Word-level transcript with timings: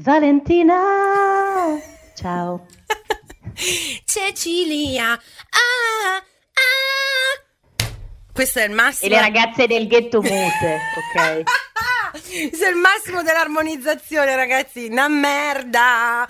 Valentina! 0.00 1.76
Ciao. 2.14 2.66
Cecilia. 4.04 5.10
Ah, 5.10 6.16
ah. 6.16 6.22
Questo 8.32 8.60
è 8.60 8.64
il 8.64 8.70
massimo. 8.70 9.12
E 9.12 9.14
le 9.16 9.20
ragazze 9.20 9.66
del 9.66 9.88
ghetto 9.88 10.20
mute, 10.20 10.80
ok? 10.96 11.42
Questo 12.48 12.64
è 12.64 12.68
il 12.68 12.76
massimo 12.76 13.22
dell'armonizzazione, 13.24 14.36
ragazzi. 14.36 14.86
Una 14.86 15.08
merda. 15.08 16.28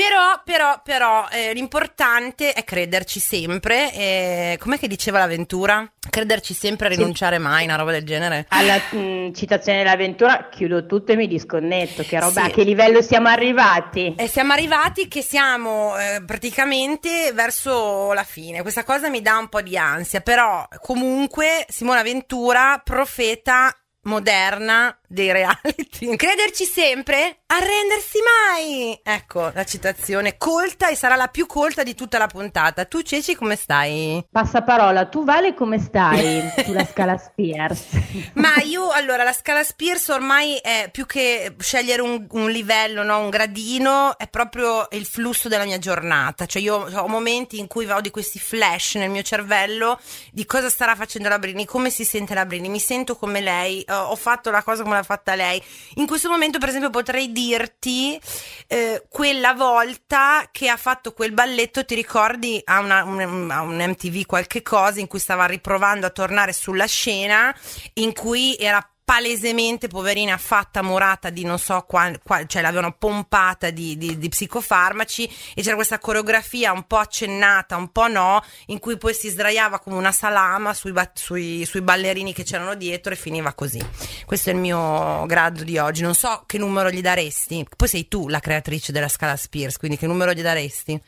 Però, 0.00 0.40
però, 0.42 0.80
però, 0.82 1.28
eh, 1.30 1.52
l'importante 1.52 2.54
è 2.54 2.64
crederci 2.64 3.20
sempre. 3.20 3.92
Eh, 3.92 4.56
com'è 4.58 4.78
che 4.78 4.88
diceva 4.88 5.18
l'avventura? 5.18 5.86
Crederci 6.08 6.54
sempre 6.54 6.86
e 6.86 6.96
rinunciare 6.96 7.36
sì. 7.36 7.42
mai, 7.42 7.64
una 7.66 7.76
roba 7.76 7.90
del 7.90 8.04
genere. 8.04 8.46
Alla 8.48 8.76
mh, 8.76 8.96
mm, 8.96 9.32
citazione 9.34 9.82
dell'avventura 9.82 10.48
chiudo 10.50 10.86
tutto 10.86 11.12
e 11.12 11.16
mi 11.16 11.28
disconnetto. 11.28 12.02
Che 12.02 12.18
roba, 12.18 12.44
sì. 12.44 12.46
a 12.46 12.50
che 12.50 12.62
livello 12.62 13.02
siamo 13.02 13.28
arrivati? 13.28 14.14
E 14.16 14.26
siamo 14.26 14.54
arrivati 14.54 15.06
che 15.06 15.20
siamo 15.20 15.94
eh, 15.98 16.22
praticamente 16.24 17.32
verso 17.34 18.14
la 18.14 18.24
fine. 18.24 18.62
Questa 18.62 18.84
cosa 18.84 19.10
mi 19.10 19.20
dà 19.20 19.36
un 19.36 19.50
po' 19.50 19.60
di 19.60 19.76
ansia, 19.76 20.22
però 20.22 20.66
comunque 20.80 21.66
Simona 21.68 22.02
Ventura, 22.02 22.80
profeta 22.82 23.70
moderna 24.02 24.96
dei 25.06 25.32
reality. 25.32 26.14
Crederci 26.16 26.64
sempre, 26.64 27.40
arrendersi 27.46 28.18
mai. 28.22 28.98
Ecco 29.02 29.50
la 29.52 29.64
citazione 29.64 30.36
colta 30.38 30.88
e 30.88 30.94
sarà 30.94 31.16
la 31.16 31.26
più 31.26 31.46
colta 31.46 31.82
di 31.82 31.94
tutta 31.94 32.18
la 32.18 32.26
puntata. 32.28 32.84
Tu 32.84 33.02
Ceci 33.02 33.34
come 33.34 33.56
stai? 33.56 34.24
Passaparola, 34.30 35.06
tu 35.06 35.24
Vale 35.24 35.54
come 35.54 35.78
stai 35.78 36.48
sulla 36.64 36.86
scala 36.86 37.16
Spears? 37.18 37.86
Ma 38.34 38.54
io 38.62 38.90
allora 38.90 39.24
la 39.24 39.32
scala 39.32 39.64
Spears 39.64 40.08
ormai 40.08 40.56
è 40.56 40.88
più 40.92 41.06
che 41.06 41.54
scegliere 41.58 42.02
un, 42.02 42.26
un 42.30 42.50
livello, 42.50 43.02
no? 43.02 43.18
un 43.18 43.30
gradino, 43.30 44.16
è 44.16 44.28
proprio 44.28 44.86
il 44.92 45.04
flusso 45.04 45.48
della 45.48 45.64
mia 45.64 45.78
giornata. 45.78 46.46
Cioè 46.46 46.62
io 46.62 46.86
ho 46.94 47.08
momenti 47.08 47.58
in 47.58 47.66
cui 47.66 47.90
ho 47.90 48.00
di 48.00 48.10
questi 48.10 48.38
flash 48.38 48.94
nel 48.94 49.10
mio 49.10 49.22
cervello 49.22 49.98
di 50.30 50.46
cosa 50.46 50.68
starà 50.68 50.94
facendo 50.94 51.28
la 51.28 51.38
Brini, 51.38 51.64
come 51.64 51.90
si 51.90 52.04
sente 52.04 52.34
la 52.34 52.46
Brini, 52.46 52.68
mi 52.68 52.78
sento 52.78 53.16
come 53.16 53.40
lei, 53.40 53.84
ho 53.94 54.16
fatto 54.16 54.50
la 54.50 54.62
cosa 54.62 54.82
come 54.82 54.96
l'ha 54.96 55.02
fatta 55.02 55.34
lei. 55.34 55.62
In 55.94 56.06
questo 56.06 56.28
momento, 56.28 56.58
per 56.58 56.68
esempio, 56.68 56.90
potrei 56.90 57.32
dirti 57.32 58.20
eh, 58.66 59.04
quella 59.08 59.54
volta 59.54 60.48
che 60.50 60.68
ha 60.68 60.76
fatto 60.76 61.12
quel 61.12 61.32
balletto, 61.32 61.84
ti 61.84 61.94
ricordi 61.94 62.60
a, 62.64 62.80
una, 62.80 63.04
un, 63.04 63.50
a 63.50 63.62
un 63.62 63.76
MTV 63.76 64.26
qualche 64.26 64.62
cosa 64.62 65.00
in 65.00 65.06
cui 65.06 65.18
stava 65.18 65.46
riprovando 65.46 66.06
a 66.06 66.10
tornare 66.10 66.52
sulla 66.52 66.86
scena, 66.86 67.54
in 67.94 68.12
cui 68.12 68.56
era 68.58 68.84
palesemente 69.04 69.88
poverina 69.88 70.36
fatta 70.36 70.82
morata 70.82 71.30
di 71.30 71.44
non 71.44 71.58
so 71.58 71.84
qual, 71.88 72.20
qual 72.22 72.46
cioè 72.46 72.62
l'avevano 72.62 72.94
pompata 72.96 73.70
di, 73.70 73.96
di, 73.96 74.18
di, 74.18 74.28
psicofarmaci 74.28 75.28
e 75.54 75.62
c'era 75.62 75.74
questa 75.74 75.98
coreografia 75.98 76.72
un 76.72 76.86
po' 76.86 76.98
accennata, 76.98 77.76
un 77.76 77.90
po' 77.90 78.06
no, 78.06 78.42
in 78.66 78.78
cui 78.78 78.96
poi 78.96 79.12
si 79.12 79.28
sdraiava 79.28 79.80
come 79.80 79.96
una 79.96 80.12
salama 80.12 80.74
sui, 80.74 80.92
sui, 81.14 81.64
sui 81.64 81.80
ballerini 81.80 82.32
che 82.32 82.44
c'erano 82.44 82.74
dietro 82.74 83.12
e 83.12 83.16
finiva 83.16 83.52
così. 83.52 83.80
Questo 84.24 84.50
è 84.50 84.52
il 84.52 84.58
mio 84.58 85.26
grado 85.26 85.64
di 85.64 85.76
oggi. 85.78 86.02
Non 86.02 86.14
so 86.14 86.44
che 86.46 86.58
numero 86.58 86.90
gli 86.90 87.00
daresti. 87.00 87.66
Poi 87.76 87.88
sei 87.88 88.06
tu 88.08 88.28
la 88.28 88.38
creatrice 88.38 88.92
della 88.92 89.08
scala 89.08 89.36
Spears, 89.36 89.76
quindi 89.76 89.96
che 89.96 90.06
numero 90.06 90.32
gli 90.32 90.42
daresti? 90.42 91.00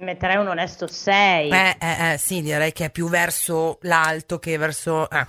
Metterei 0.00 0.36
un 0.36 0.48
onesto 0.48 0.86
6. 0.86 1.50
Eh, 1.50 1.76
eh, 1.78 2.12
eh, 2.12 2.16
sì, 2.16 2.40
direi 2.40 2.72
che 2.72 2.86
è 2.86 2.90
più 2.90 3.08
verso 3.08 3.78
l'alto 3.82 4.38
che 4.38 4.56
verso... 4.56 5.10
Eh. 5.10 5.26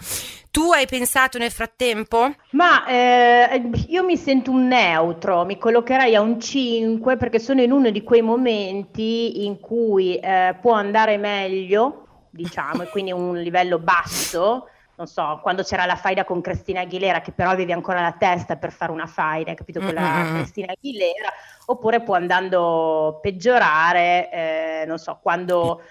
Tu 0.49 0.71
hai 0.71 0.87
pensato 0.87 1.37
nel 1.37 1.51
frattempo? 1.51 2.33
Ma 2.51 2.85
eh, 2.85 3.69
io 3.87 4.03
mi 4.05 4.15
sento 4.15 4.51
un 4.51 4.67
neutro, 4.67 5.43
mi 5.43 5.57
collocherei 5.57 6.15
a 6.15 6.21
un 6.21 6.39
5 6.39 7.17
perché 7.17 7.39
sono 7.39 7.61
in 7.61 7.71
uno 7.73 7.89
di 7.89 8.01
quei 8.01 8.21
momenti 8.21 9.45
in 9.45 9.59
cui 9.59 10.17
eh, 10.17 10.55
può 10.61 10.73
andare 10.73 11.17
meglio, 11.17 12.25
diciamo, 12.29 12.83
e 12.83 12.87
quindi 12.87 13.11
un 13.11 13.37
livello 13.37 13.77
basso 13.77 14.67
non 15.01 15.07
so, 15.07 15.39
quando 15.41 15.63
c'era 15.63 15.87
la 15.87 15.95
faida 15.95 16.23
con 16.23 16.41
Cristina 16.41 16.81
Aguilera, 16.81 17.21
che 17.21 17.31
però 17.31 17.49
avevi 17.49 17.71
ancora 17.71 18.01
la 18.01 18.15
testa 18.17 18.57
per 18.57 18.71
fare 18.71 18.91
una 18.91 19.07
faida, 19.07 19.55
capito? 19.55 19.79
Quella 19.79 20.01
mm-hmm. 20.01 20.35
Cristina 20.35 20.71
Aguilera, 20.71 21.29
oppure 21.65 22.01
può 22.01 22.13
andando 22.13 23.17
peggiorare, 23.19 24.29
eh, 24.31 24.83
non 24.85 24.99
so, 24.99 25.17
quando 25.19 25.81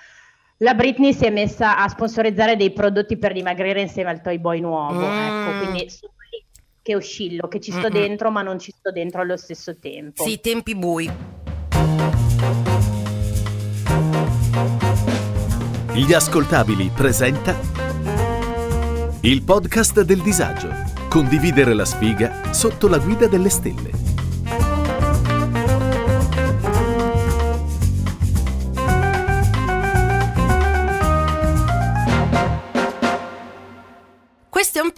la 0.59 0.75
Britney 0.75 1.13
si 1.13 1.25
è 1.25 1.31
messa 1.31 1.79
a 1.79 1.89
sponsorizzare 1.89 2.55
dei 2.55 2.71
prodotti 2.71 3.17
per 3.17 3.33
dimagrire 3.33 3.81
insieme 3.81 4.11
al 4.11 4.21
Toy 4.21 4.39
Boy 4.39 4.61
nuovo, 4.61 5.01
mm. 5.01 5.49
ecco, 5.49 5.59
quindi 5.65 5.93
che 6.81 6.95
oscillo, 6.95 7.49
che 7.49 7.61
ci 7.61 7.73
sto 7.73 7.89
Mm-mm. 7.89 7.91
dentro 7.91 8.31
ma 8.31 8.43
non 8.43 8.61
ci 8.61 8.71
sto 8.71 8.93
dentro 8.93 9.23
allo 9.23 9.37
stesso 9.37 9.77
tempo. 9.77 10.23
Sì, 10.23 10.39
tempi 10.41 10.77
bui. 10.77 11.11
Gli 15.93 16.13
ascoltabili 16.15 16.91
presenta 16.95 17.90
il 19.23 19.43
podcast 19.43 20.01
del 20.01 20.23
disagio. 20.23 20.71
Condividere 21.11 21.75
la 21.75 21.85
sfiga 21.85 22.53
sotto 22.55 22.89
la 22.89 22.97
guida 22.97 23.27
delle 23.27 23.51
stelle. 23.51 24.10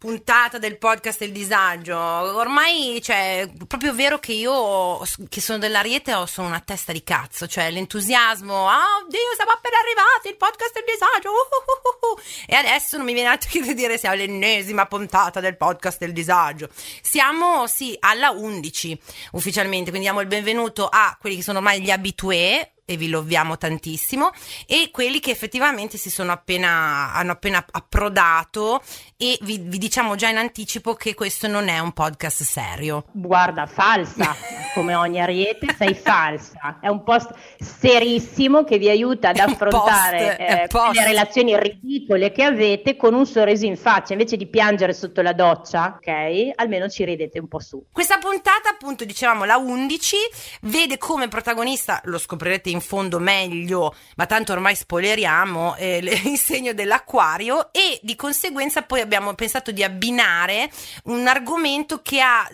puntata 0.00 0.56
del 0.56 0.78
podcast 0.78 1.18
del 1.18 1.30
disagio. 1.30 1.94
Ormai, 1.94 3.02
cioè, 3.02 3.42
è 3.42 3.50
proprio 3.66 3.92
vero 3.92 4.18
che 4.18 4.32
io, 4.32 4.98
che 5.28 5.42
sono 5.42 5.58
dell'Ariete, 5.58 6.14
sono 6.26 6.48
una 6.48 6.60
testa 6.60 6.90
di 6.90 7.04
cazzo. 7.04 7.46
Cioè, 7.46 7.70
l'entusiasmo, 7.70 8.66
oh 8.66 9.06
Dio, 9.08 9.20
siamo 9.36 9.50
appena 9.50 9.76
arrivati, 9.76 10.28
il 10.28 10.36
podcast 10.38 10.72
del 10.72 10.84
disagio. 10.86 11.30
Uh, 11.30 11.34
uh, 11.34 12.14
uh, 12.14 12.20
e 12.46 12.54
adesso 12.54 12.96
non 12.96 13.04
mi 13.04 13.12
viene 13.12 13.28
altro 13.28 13.50
che 13.52 13.74
dire 13.74 13.98
siamo 13.98 14.14
all'ennesima 14.14 14.86
puntata 14.86 15.38
del 15.40 15.58
podcast 15.58 15.98
del 15.98 16.14
disagio. 16.14 16.70
Siamo, 17.02 17.66
sì, 17.66 17.94
alla 18.00 18.30
11 18.30 18.98
ufficialmente, 19.32 19.90
quindi 19.90 20.06
diamo 20.06 20.22
il 20.22 20.28
benvenuto 20.28 20.88
a 20.90 21.14
quelli 21.20 21.36
che 21.36 21.42
sono 21.42 21.58
ormai 21.58 21.82
gli 21.82 21.90
abitué 21.90 22.72
e 22.90 22.96
vi 22.96 23.08
loviamo 23.08 23.56
tantissimo, 23.56 24.32
e 24.66 24.90
quelli 24.90 25.20
che 25.20 25.30
effettivamente 25.30 25.96
si 25.96 26.10
sono 26.10 26.32
appena, 26.32 27.12
hanno 27.14 27.32
appena 27.32 27.64
approdato 27.70 28.82
e 29.16 29.38
vi, 29.42 29.58
vi, 29.58 29.78
diciamo 29.78 30.16
già 30.16 30.28
in 30.28 30.38
anticipo 30.38 30.94
che 30.94 31.14
questo 31.14 31.46
non 31.46 31.68
è 31.68 31.78
un 31.78 31.92
podcast 31.92 32.42
serio. 32.42 33.04
Guarda, 33.12 33.66
falsa, 33.66 34.34
come 34.74 34.94
ogni 34.94 35.20
ariete 35.20 35.66
sei 35.78 35.94
falsa, 35.94 36.78
è 36.80 36.88
un 36.88 37.04
post 37.04 37.32
serissimo 37.58 38.64
che 38.64 38.78
vi 38.78 38.88
aiuta 38.88 39.28
ad 39.28 39.38
affrontare 39.38 40.66
post, 40.68 40.96
eh, 40.96 41.00
le 41.00 41.06
relazioni 41.06 41.56
ridicole 41.56 42.32
che 42.32 42.42
avete 42.42 42.96
con 42.96 43.14
un 43.14 43.24
sorriso 43.24 43.66
in 43.66 43.76
faccia, 43.76 44.14
invece 44.14 44.36
di 44.36 44.48
piangere 44.48 44.94
sotto 44.94 45.22
la 45.22 45.32
doccia, 45.32 45.98
ok? 45.98 46.50
Almeno 46.56 46.88
ci 46.88 47.04
ridete 47.04 47.38
un 47.38 47.46
po' 47.46 47.60
su. 47.60 47.84
Questa 47.92 48.18
puntata, 48.18 48.70
appunto, 48.70 49.04
dicevamo 49.04 49.44
la 49.44 49.58
11, 49.58 50.16
vede 50.62 50.98
come 50.98 51.28
protagonista, 51.28 52.00
lo 52.04 52.18
scoprirete 52.18 52.70
in 52.70 52.79
in 52.80 52.86
fondo 52.86 53.18
meglio, 53.18 53.94
ma 54.16 54.26
tanto 54.26 54.52
ormai 54.52 54.74
spoileriamo 54.74 55.76
eh, 55.76 55.98
il 56.24 56.38
segno 56.38 56.72
dell'acquario 56.72 57.72
e 57.72 58.00
di 58.02 58.16
conseguenza 58.16 58.82
poi 58.82 59.00
abbiamo 59.00 59.34
pensato 59.34 59.70
di 59.70 59.84
abbinare 59.84 60.70
un 61.04 61.26
argomento 61.26 62.00
che 62.02 62.20
ha 62.20 62.48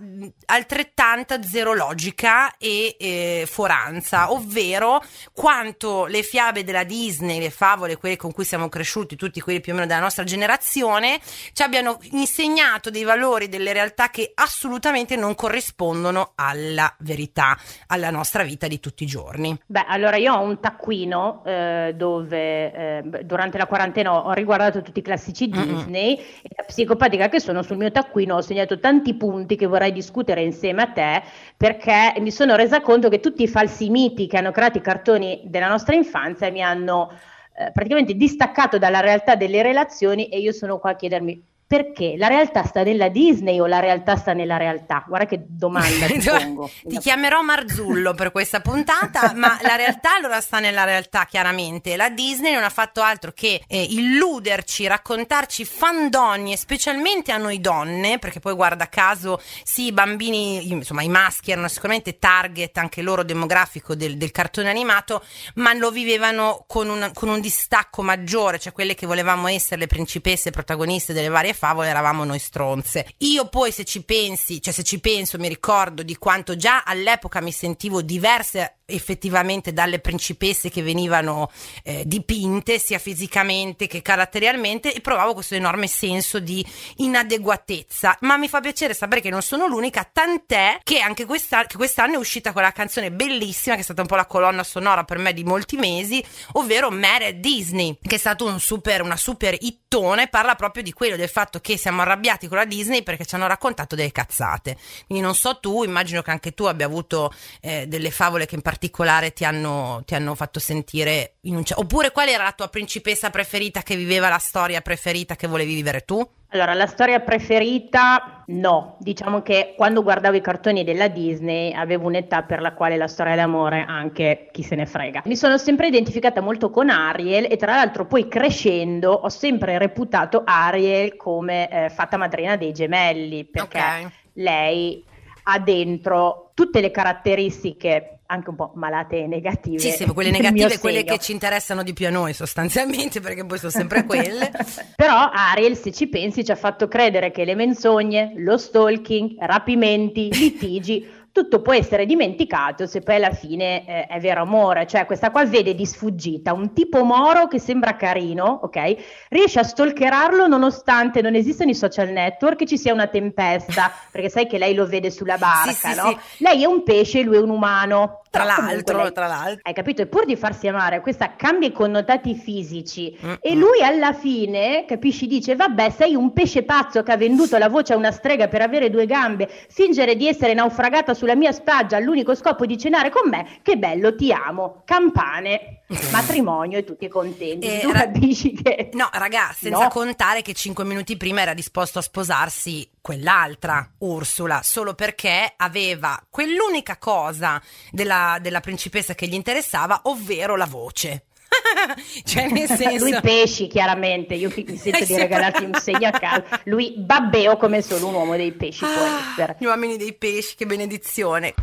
altrettanta 0.47 1.43
zero 1.43 1.73
logica 1.73 2.57
e 2.57 2.97
eh, 2.99 3.49
foranza, 3.49 4.33
ovvero 4.33 5.03
quanto 5.33 6.07
le 6.07 6.23
fiabe 6.23 6.65
della 6.65 6.85
Disney, 6.85 7.39
le 7.39 7.51
favole, 7.51 7.97
quelle 7.97 8.17
con 8.17 8.33
cui 8.33 8.45
siamo 8.45 8.69
cresciuti, 8.69 9.17
tutti 9.17 9.41
quelli 9.41 9.61
più 9.61 9.73
o 9.73 9.75
meno 9.77 9.87
della 9.87 10.01
nostra 10.01 10.25
generazione, 10.25 11.21
ci 11.53 11.63
abbiano 11.63 11.99
insegnato 12.11 12.91
dei 12.91 13.05
valori, 13.05 13.49
delle 13.49 13.73
realtà 13.73 14.11
che 14.11 14.33
assolutamente 14.35 15.17
non 15.17 15.35
corrispondono 15.35 16.33
alla 16.35 16.93
verità, 17.01 17.59
alla 17.89 18.11
nostra 18.11 18.43
vita 18.43 18.67
di 18.67 18.81
tutti 18.81 19.05
i 19.05 19.07
giorni. 19.07 19.57
Beh, 19.67 19.85
allora 19.87 20.16
allora, 20.17 20.19
io 20.19 20.35
ho 20.35 20.41
un 20.41 20.61
taccuino 20.61 21.43
eh, 21.45 21.95
dove 21.97 22.73
eh, 22.73 23.03
durante 23.25 23.59
la 23.59 23.67
quarantena 23.67 24.27
ho 24.27 24.33
riguardato 24.33 24.83
tutti 24.83 24.99
i 24.99 25.03
classici 25.03 25.49
Disney 25.49 26.17
mm-hmm. 26.17 26.27
e 26.43 26.49
la 26.57 26.65
psicopatica 26.65 27.29
che 27.29 27.41
sono 27.41 27.63
sul 27.63 27.77
mio 27.77 27.91
taccuino 27.91 28.37
ho 28.37 28.41
segnato 28.41 28.79
tanti 28.79 29.15
punti 29.15 29.57
che 29.57 29.67
vorrei 29.67 29.93
discutere 29.93 30.43
insieme 30.43 30.83
a 30.83 30.87
te 30.87 31.23
perché 31.57 32.15
mi 32.19 32.31
sono 32.31 32.57
resa 32.57 32.81
conto 32.81 33.09
che 33.09 33.21
tutti 33.21 33.43
i 33.43 33.49
falsi 33.49 33.91
miti 33.91 34.27
che 34.27 34.39
hanno 34.39 34.51
creato 34.51 34.79
i 34.79 34.83
cartoni 34.83 35.43
della 35.45 35.69
nostra 35.69 35.95
infanzia 35.95 36.51
mi 36.51 36.63
hanno 36.63 37.11
eh, 37.59 37.71
praticamente 37.73 38.15
distaccato 38.15 38.79
dalla 38.79 39.01
realtà 39.01 39.35
delle 39.35 39.63
relazioni 39.63 40.29
e 40.29 40.39
io 40.39 40.53
sono 40.53 40.79
qua 40.79 40.91
a 40.91 40.97
chiedermi 40.97 41.55
perché 41.69 42.15
la 42.17 42.29
realtà 42.29 42.65
sta 42.65 42.85
nella 42.85 43.09
Disney 43.09 43.59
o 43.59 43.67
la 43.67 43.81
realtà 43.81 44.15
sta 44.17 44.33
nella 44.33 44.57
realtà? 44.57 45.05
Guarda 45.07 45.27
che 45.27 45.45
domanda 45.49 46.07
ti 46.07 46.21
pongo. 46.25 46.71
ti 46.85 46.99
chiamerò 46.99 47.43
Marzullo 47.43 48.15
per 48.15 48.31
questa 48.31 48.61
puntata, 48.61 49.33
ma 49.35 49.59
la 49.63 49.75
realtà 49.75 50.15
allora 50.15 50.41
sta 50.41 50.61
nella 50.61 50.85
realtà 50.85 51.25
chiaramente. 51.25 51.97
La 51.97 52.09
Disney 52.09 52.55
non 52.55 52.63
ha 52.63 52.71
fatto 52.71 53.03
altro 53.03 53.33
che 53.33 53.63
eh, 53.67 53.83
illuderci, 53.83 54.87
raccontarci 54.87 55.65
fandonie, 55.65 56.57
specialmente 56.57 57.33
a 57.33 57.37
noi 57.37 57.61
donne, 57.61 58.21
perché 58.21 58.39
poi 58.39 58.55
guarda 58.55 58.89
caso 58.89 59.41
sì, 59.65 59.87
i 59.87 59.93
bambini, 59.93 60.71
insomma 60.71 61.03
i 61.03 61.09
maschi 61.09 61.51
erano 61.51 61.67
sicuramente 61.67 62.19
target 62.19 62.77
anche 62.79 63.03
loro 63.03 63.25
demografico 63.25 63.97
del, 63.97 64.17
del 64.17 64.31
cartone 64.31 64.71
animato, 64.71 65.25
ma 65.55 65.73
lo 65.73 65.91
vivevano 65.91 66.65
con 66.69 66.89
un, 66.89 67.11
con 67.13 67.29
un 67.29 67.41
distacco 67.41 68.03
maggiore, 68.03 68.61
cioè 68.61 68.73
quelle 68.73 68.95
che 68.95 69.07
volevamo 69.07 69.49
essere 69.49 69.81
le 69.81 69.87
principesse 69.89 70.51
protagoniste 70.53 71.13
delle 71.13 71.29
varie 71.29 71.55
favole 71.57 71.89
eravamo 71.89 72.25
noi 72.25 72.39
stronze. 72.39 73.07
Io 73.19 73.49
poi 73.49 73.73
se 73.73 73.85
ci 73.85 74.05
pensi, 74.05 74.63
cioè 74.63 74.73
se 74.73 74.83
ci 74.83 75.01
penso 75.01 75.39
mi 75.39 75.49
ricordo 75.49 76.03
di 76.03 76.17
quanto 76.17 76.57
già 76.57 76.83
all'epoca 76.85 77.41
mi 77.41 77.53
sentivo 77.53 78.03
diverse 78.03 78.79
effettivamente 78.87 79.73
dalle 79.73 79.99
principesse 79.99 80.71
che 80.71 80.83
venivano 80.83 81.51
eh, 81.83 82.05
dipinte 82.07 82.79
sia 82.79 82.99
fisicamente 82.99 83.89
che 83.89 84.01
caratterialmente 84.01 84.95
e 84.95 85.01
provavo 85.01 85.35
questo 85.35 85.57
enorme 85.57 85.89
senso 85.89 86.39
di 86.39 86.65
inadeguatezza. 86.97 88.19
Ma 88.21 88.37
mi 88.37 88.49
fa 88.49 88.61
piacere 88.61 88.95
sapere 88.95 89.21
che 89.21 89.31
non 89.31 89.43
sono 89.43 89.67
l'unica 89.67 90.09
tant'è 90.11 90.79
che 90.85 91.01
anche 91.01 91.25
quest'anno, 91.25 91.67
che 91.67 91.77
quest'anno 91.77 92.15
è 92.15 92.19
uscita 92.19 92.53
quella 92.53 92.71
canzone 92.71 93.11
bellissima 93.11 93.75
che 93.75 93.81
è 93.81 93.85
stata 93.85 94.03
un 94.03 94.07
po' 94.07 94.15
la 94.15 94.27
colonna 94.27 94.63
sonora 94.63 95.03
per 95.03 95.19
me 95.19 95.33
di 95.33 95.43
molti 95.43 95.77
mesi 95.77 96.25
ovvero 96.53 96.91
Mare 96.91 97.41
Disney 97.41 97.99
che 98.01 98.15
è 98.15 98.19
stato 98.19 98.47
un 98.47 98.61
super, 98.61 99.03
una 99.03 99.17
super 99.17 99.57
hittone 99.59 100.29
parla 100.29 100.55
proprio 100.55 100.85
di 100.85 100.93
quello 100.93 101.17
del 101.17 101.29
fatto 101.29 101.59
che 101.61 101.77
siamo 101.77 102.03
arrabbiati 102.03 102.47
con 102.47 102.59
la 102.59 102.65
Disney 102.65 103.03
perché 103.03 103.27
ci 103.27 103.35
hanno 103.35 103.49
raccontato 103.49 103.97
delle 103.97 104.13
cazzate. 104.13 104.77
Quindi 105.07 105.25
non 105.25 105.35
so 105.35 105.59
tu 105.59 105.83
immagino 105.83 106.23
che 106.23 106.31
anche 106.31 106.53
tu 106.53 106.65
abbia 106.65 106.87
avuto 106.87 107.33
eh, 107.61 107.87
delle 107.89 108.11
favole 108.11 108.47
che 108.47 108.55
in 108.55 108.63
particolare 108.63 108.75
particolare 108.77 109.33
ti 109.33 109.45
hanno, 109.45 110.03
ti 110.05 110.15
hanno 110.15 110.35
fatto 110.35 110.61
sentire 110.61 111.37
in 111.43 111.57
un. 111.57 111.63
Oppure 111.75 112.13
qual 112.13 112.29
era 112.29 112.45
la 112.45 112.53
tua 112.53 112.69
principessa 112.69 113.31
preferita 113.31 113.81
che 113.81 113.97
viveva 113.97 114.29
la 114.29 114.39
storia 114.39 114.83
preferita 114.83 115.35
che 115.35 115.47
volevi 115.47 115.75
vivere 115.75 116.03
tu? 116.03 116.25
Allora, 116.51 116.75
la 116.75 116.87
storia 116.87 117.21
preferita 117.21 118.45
no, 118.47 118.97
diciamo 119.01 119.43
che 119.43 119.75
quando 119.77 120.03
guardavo 120.03 120.37
i 120.37 120.41
cartoni 120.41 120.85
della 120.85 121.09
Disney 121.09 121.73
avevo 121.73 122.07
un'età 122.07 122.43
per 122.43 122.61
la 122.61 122.73
quale 122.73 122.97
la 122.97 123.09
storia 123.09 123.35
d'amore 123.35 123.85
anche 123.87 124.49
chi 124.53 124.63
se 124.63 124.77
ne 124.77 124.87
frega. 124.87 125.23
Mi 125.25 125.37
sono 125.37 125.59
sempre 125.59 125.89
identificata 125.89 126.41
molto 126.41 126.71
con 126.71 126.91
Ariel 126.91 127.47
e 127.51 127.57
tra 127.57 127.75
l'altro 127.75 128.07
poi 128.07 128.29
crescendo 128.29 129.11
ho 129.11 129.29
sempre 129.29 129.79
reputato 129.79 130.43
Ariel 130.45 131.17
come 131.17 131.69
eh, 131.69 131.89
fatta 131.89 132.17
madrina 132.17 132.57
dei 132.57 132.73
gemelli 132.73 133.45
perché 133.45 133.79
okay. 133.79 134.09
lei 134.35 135.05
ha 135.49 135.59
dentro 135.59 136.51
tutte 136.55 136.81
le 136.81 136.91
caratteristiche 136.91 138.16
anche 138.27 138.51
un 138.51 138.57
po' 138.57 138.73
malate 138.75 139.23
e 139.23 139.27
negative. 139.27 139.79
Sì, 139.79 139.91
sì, 139.91 140.07
quelle 140.07 140.31
negative, 140.33 140.79
quelle 140.79 141.05
che 141.05 141.19
ci 141.19 141.33
interessano 141.33 141.83
di 141.83 141.93
più 141.93 142.07
a 142.07 142.11
noi 142.11 142.33
sostanzialmente, 142.33 143.21
perché 143.21 143.45
poi 143.45 143.59
sono 143.59 143.71
sempre 143.71 144.05
quelle. 144.07 144.51
Però 144.95 145.31
Ariel, 145.33 145.77
se 145.77 145.93
ci 145.93 146.09
pensi, 146.09 146.45
ci 146.45 146.51
ha 146.51 146.57
fatto 146.57 146.89
credere 146.89 147.31
che 147.31 147.45
le 147.45 147.55
menzogne, 147.55 148.33
lo 148.37 148.57
stalking, 148.57 149.37
rapimenti, 149.41 150.31
litigi 150.33 151.15
tutto 151.37 151.61
può 151.61 151.75
essere 151.75 152.07
dimenticato 152.07 152.87
se 152.87 153.03
poi 153.03 153.17
alla 153.17 153.31
fine 153.31 153.87
eh, 153.87 154.07
è 154.07 154.19
vero 154.21 154.41
amore, 154.41 154.87
cioè 154.87 155.05
questa 155.05 155.31
qua 155.31 155.45
vede 155.45 155.75
di 155.75 155.85
sfuggita 155.85 156.55
un 156.55 156.73
tipo 156.73 157.05
moro 157.05 157.47
che 157.47 157.59
sembra 157.59 157.95
carino, 157.95 158.61
ok? 158.63 159.27
Riesce 159.29 159.59
a 159.59 159.63
stalkerarlo 159.63 160.47
nonostante 160.47 161.21
non 161.21 161.35
esistano 161.35 161.69
i 161.69 161.75
social 161.75 162.09
network 162.09 162.63
e 162.63 162.67
ci 162.67 162.79
sia 162.79 162.95
una 162.95 163.09
tempesta, 163.09 163.93
perché 164.11 164.31
sai 164.31 164.47
che 164.47 164.57
lei 164.57 164.73
lo 164.73 164.87
vede 164.87 165.11
sulla 165.11 165.37
barca, 165.37 165.73
sì, 165.73 165.93
sì, 165.93 165.95
no? 165.95 166.09
Sì. 166.09 166.43
Lei 166.43 166.63
è 166.63 166.67
un 166.67 166.83
pesce 166.83 167.21
lui 167.21 167.37
è 167.37 167.41
un 167.41 167.51
umano. 167.51 168.23
Tra 168.37 168.45
l'altro, 168.45 169.03
lei, 169.03 169.13
tra 169.13 169.27
l'altro. 169.27 169.61
Hai 169.63 169.73
capito? 169.73 170.03
E 170.03 170.07
pur 170.07 170.25
di 170.27 170.37
farsi 170.37 170.69
amare, 170.69 171.01
questa 171.01 171.37
cambia 171.37 171.69
i 171.69 171.73
connotati 171.73 172.35
fisici 172.35 173.17
mm-hmm. 173.25 173.35
e 173.41 173.55
lui 173.55 173.83
alla 173.83 174.13
fine, 174.13 174.85
capisci, 174.87 175.27
dice 175.27 175.57
vabbè 175.57 175.91
sei 175.91 176.15
un 176.15 176.33
pesce 176.33 176.63
pazzo 176.63 177.03
che 177.03 177.13
ha 177.13 177.17
venduto 177.17 177.57
la 177.57 177.69
voce 177.69 177.95
a 177.95 177.97
una 177.97 178.11
strega 178.11 178.49
per 178.49 178.61
avere 178.61 178.91
due 178.91 179.07
gambe, 179.07 179.49
fingere 179.69 180.17
di 180.17 180.29
essere 180.29 180.55
naufragata 180.55 181.15
sulla 181.15 181.35
mia 181.35 181.53
spiaggia 181.53 181.97
all'unico 181.97 182.35
scopo 182.35 182.67
di 182.67 182.77
cenare 182.77 183.11
con 183.11 183.29
me, 183.29 183.47
che 183.63 183.77
bello, 183.77 184.15
ti 184.15 184.33
amo, 184.33 184.83
campane, 184.85 185.81
matrimonio 186.11 186.79
e 186.79 186.85
tutti 186.85 187.09
contenti. 187.09 187.67
Eh, 187.67 187.81
tu 187.81 187.91
ra- 187.91 188.01
capisci 188.01 188.53
che... 188.53 188.91
No, 188.93 189.09
raga, 189.13 189.55
senza 189.57 189.85
no. 189.85 189.89
contare 189.89 190.43
che 190.43 190.53
cinque 190.53 190.85
minuti 190.85 191.17
prima 191.17 191.41
era 191.43 191.55
disposto 191.55 191.99
a 191.99 192.03
sposarsi 192.03 192.89
quell'altra, 193.01 193.89
Ursula, 193.99 194.61
solo 194.63 194.95
perché 194.95 195.55
aveva 195.57 196.21
quell'unica 196.29 196.97
cosa 196.99 197.63
della, 197.91 198.39
della 198.41 198.61
principessa 198.61 199.15
che 199.15 199.27
gli 199.29 199.35
interessava, 199.35 200.01
ovvero 200.05 200.57
la 200.57 200.67
voce. 200.67 201.27
cioè 202.25 202.49
nel 202.49 202.67
senso 202.69 203.05
lui 203.05 203.19
pesci 203.21 203.69
chiaramente 203.69 204.35
io 204.35 204.53
mi 204.55 204.77
sento 204.77 205.05
di 205.05 205.17
regalarti 205.17 205.65
un 205.65 205.75
segno 205.75 206.09
a 206.09 206.11
caso 206.11 206.45
lui 206.65 206.95
babbeo 206.97 207.57
come 207.57 207.83
solo 207.83 208.09
un 208.09 208.15
uomo 208.15 208.37
dei 208.37 208.53
pesci 208.53 208.85
ah, 208.85 208.89
può 208.89 209.05
essere 209.05 209.57
gli 209.61 209.65
uomini 209.65 209.97
dei 209.97 210.13
pesci 210.13 210.57
che 210.57 210.67
benedizione 210.67 211.55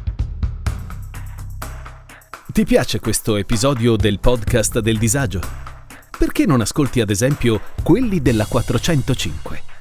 ti 2.53 2.65
piace 2.65 2.99
questo 2.99 3.35
episodio 3.37 3.95
del 3.95 4.19
podcast 4.19 4.77
del 4.77 4.99
disagio? 4.99 5.39
Perché 6.15 6.45
non 6.45 6.61
ascolti 6.61 7.01
ad 7.01 7.09
esempio 7.09 7.59
quelli 7.81 8.21
della 8.21 8.45
405? 8.45 9.72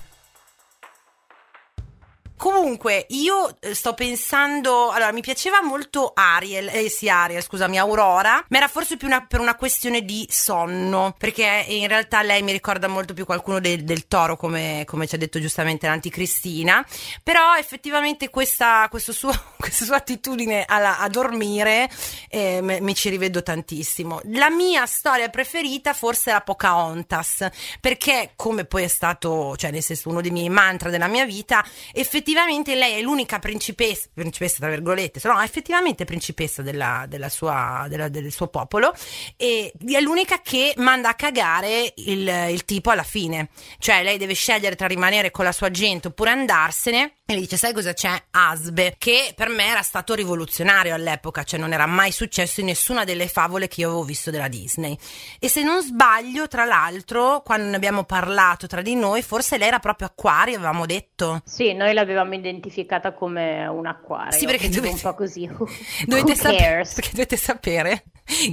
Comunque, 2.43 3.07
io 3.11 3.57
eh, 3.61 3.73
sto 3.73 3.95
pensando. 3.95 4.91
Allora, 4.91 5.13
mi 5.13 5.21
piaceva 5.21 5.63
molto 5.63 6.11
Ariel, 6.13 6.71
eh 6.73 6.89
sì, 6.89 7.09
Ariel, 7.09 7.41
scusami, 7.41 7.79
Aurora, 7.79 8.45
ma 8.49 8.57
era 8.57 8.67
forse 8.67 8.97
più 8.97 9.07
una, 9.07 9.25
per 9.25 9.39
una 9.39 9.55
questione 9.55 10.05
di 10.05 10.27
sonno. 10.29 11.15
Perché 11.17 11.67
in 11.69 11.87
realtà 11.87 12.21
lei 12.23 12.43
mi 12.43 12.51
ricorda 12.51 12.89
molto 12.89 13.15
più 13.15 13.27
qualcuno 13.27 13.61
del, 13.61 13.85
del 13.85 14.09
toro, 14.09 14.37
come, 14.37 14.83
come, 14.87 15.07
ci 15.07 15.15
ha 15.15 15.19
detto 15.19 15.39
giustamente 15.39 15.87
l'anticristina. 15.87 16.85
Però 17.23 17.55
effettivamente 17.55 18.29
questa, 18.29 18.91
suo, 18.93 19.33
questa 19.57 19.85
sua 19.85 19.99
attitudine 19.99 20.65
alla, 20.67 20.99
a 20.99 21.07
dormire 21.07 21.89
eh, 22.29 22.59
me, 22.61 22.81
mi 22.81 22.97
ci 22.97 23.09
rivedo 23.09 23.45
tantissimo. 23.45 24.21
La 24.33 24.51
mia 24.51 24.85
storia 24.87 25.29
preferita 25.29 25.93
forse 25.93 26.33
la 26.33 26.41
Pocahontas, 26.41 27.47
perché 27.81 28.33
come 28.35 28.65
poi 28.65 28.83
è 28.83 28.89
stato, 28.89 29.57
cioè 29.57 29.71
nel 29.71 29.85
senso, 29.85 30.09
uno 30.09 30.21
dei 30.21 30.33
miei 30.33 30.49
mantra 30.49 30.91
della 30.91 31.07
mia 31.07 31.25
vita, 31.25 31.65
effettivamente 31.93 32.31
effettivamente 32.33 32.75
lei 32.75 32.99
è 32.99 33.03
l'unica 33.03 33.39
principessa, 33.39 34.09
principessa 34.13 34.57
tra 34.61 34.71
virgolette, 34.71 35.21
no, 35.29 35.41
effettivamente 35.43 36.05
principessa 36.05 36.63
della, 36.63 37.05
della 37.07 37.29
sua, 37.29 37.87
della, 37.89 38.09
del 38.09 38.33
suo 38.33 38.49
popolo 38.49 38.93
e 39.37 39.73
è 39.87 40.01
l'unica 40.01 40.41
che 40.41 40.73
manda 40.79 41.11
a 41.11 41.15
cagare 41.15 41.93
il, 41.97 42.27
il 42.51 42.65
tipo 42.65 42.91
alla 42.91 43.03
fine. 43.03 43.51
Cioè 43.79 44.03
lei 44.03 44.17
deve 44.17 44.33
scegliere 44.35 44.77
tra 44.77 44.87
rimanere 44.87 45.31
con 45.31 45.45
la 45.45 45.53
sua 45.53 45.71
gente 45.71 46.09
oppure 46.09 46.31
andarsene 46.31 47.17
e 47.25 47.35
le 47.35 47.41
dice 47.41 47.57
sai 47.57 47.73
cosa 47.73 47.93
c'è? 47.93 48.23
Asbe, 48.31 48.95
che 48.99 49.33
per 49.35 49.49
me 49.49 49.67
era 49.67 49.83
stato 49.83 50.15
rivoluzionario 50.15 50.95
all'epoca, 50.95 51.45
cioè 51.45 51.59
non 51.59 51.73
era 51.73 51.87
mai 51.87 52.13
successo 52.13 52.61
in 52.61 52.67
nessuna 52.67 53.05
delle 53.05 53.29
favole 53.29 53.69
che 53.69 53.81
io 53.81 53.89
avevo 53.89 54.05
visto 54.05 54.31
della 54.31 54.49
Disney. 54.49 54.97
E 55.39 55.49
se 55.49 55.63
non 55.63 55.83
sbaglio, 55.83 56.49
tra 56.49 56.65
l'altro, 56.65 57.43
quando 57.45 57.69
ne 57.69 57.77
abbiamo 57.77 58.05
parlato 58.05 58.67
tra 58.67 58.83
di 58.83 58.95
noi, 58.95 59.23
forse 59.23 59.59
lei 59.59 59.69
era 59.69 59.79
proprio 59.79 60.09
acquario, 60.09 60.57
avevamo 60.57 60.87
detto. 60.87 61.43
Sì, 61.45 61.73
noi 61.73 61.93
l'avevamo 61.93 62.23
l'avevamo 62.23 62.35
identificata 62.35 63.13
come 63.13 63.67
un 63.67 63.87
acquario. 63.87 64.39
Sì, 64.39 64.47
perché 64.47 64.69
dovete, 64.69 64.95
un 64.95 65.01
po' 65.01 65.15
così. 65.15 65.47
dovete, 66.07 66.35
sapere, 66.35 66.89
perché 66.95 67.11
dovete 67.11 67.37
sapere 67.37 68.05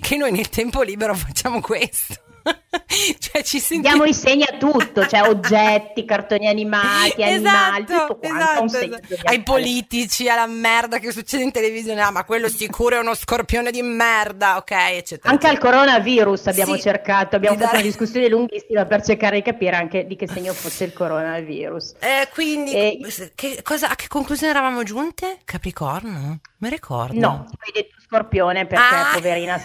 che 0.02 0.18
noi 0.18 0.32
nel 0.32 0.50
tempo 0.50 0.82
libero 0.82 1.14
facciamo 1.14 1.62
questo. 1.62 2.28
cioè 3.20 3.44
ci 3.44 3.60
senti... 3.60 3.88
Diamo 3.88 4.04
i 4.04 4.14
segni 4.14 4.44
a 4.44 4.58
tutto, 4.58 5.06
cioè 5.06 5.28
oggetti, 5.28 6.06
cartoni 6.06 6.48
animati, 6.48 7.24
animali, 7.24 7.84
esatto, 7.84 8.16
tutto 8.16 8.20
quanto. 8.20 8.78
Esatto, 8.78 9.14
esatto. 9.14 9.30
Ai 9.30 9.42
politici, 9.42 10.30
alla 10.30 10.48
merda 10.48 11.00
che 11.00 11.12
succede 11.12 11.44
in 11.44 11.52
televisione, 11.52 12.02
ah, 12.02 12.12
ma 12.12 12.24
quello 12.24 12.50
sicuro 12.50 12.98
è 12.98 13.00
uno 13.00 13.16
scorpione 13.16 13.72
di 13.72 13.82
merda, 13.82 14.58
ok, 14.58 14.72
eccetera. 14.72 15.32
Anche 15.32 15.48
al 15.48 15.58
coronavirus 15.58 16.48
abbiamo 16.48 16.76
sì, 16.76 16.82
cercato, 16.82 17.36
abbiamo 17.36 17.56
fatto 17.56 17.68
dare... 17.68 17.82
una 17.82 17.88
discussione 17.88 18.28
lunghissima 18.28 18.86
per 18.86 19.04
cercare 19.04 19.38
di 19.38 19.42
capire 19.42 19.76
anche 19.76 20.06
di 20.06 20.16
che 20.16 20.28
segno 20.28 20.54
fosse 20.54 20.84
il 20.84 20.94
coronavirus. 20.94 21.96
Eh, 22.00 22.28
quindi, 22.34 22.74
e... 22.74 23.00
che 23.36 23.62
cosa, 23.64 23.90
a 23.90 23.96
che 23.96 24.08
conclusione 24.08 24.52
eravamo 24.52 24.84
giunte? 24.84 25.40
Capricorno? 25.46 26.40
Mi 26.58 26.70
ricordo. 26.70 27.20
No, 27.20 27.46
hai 27.60 27.72
detto 27.74 27.96
scorpione 28.06 28.66
perché 28.66 28.96
ah. 28.96 29.12
poverina 29.14 29.58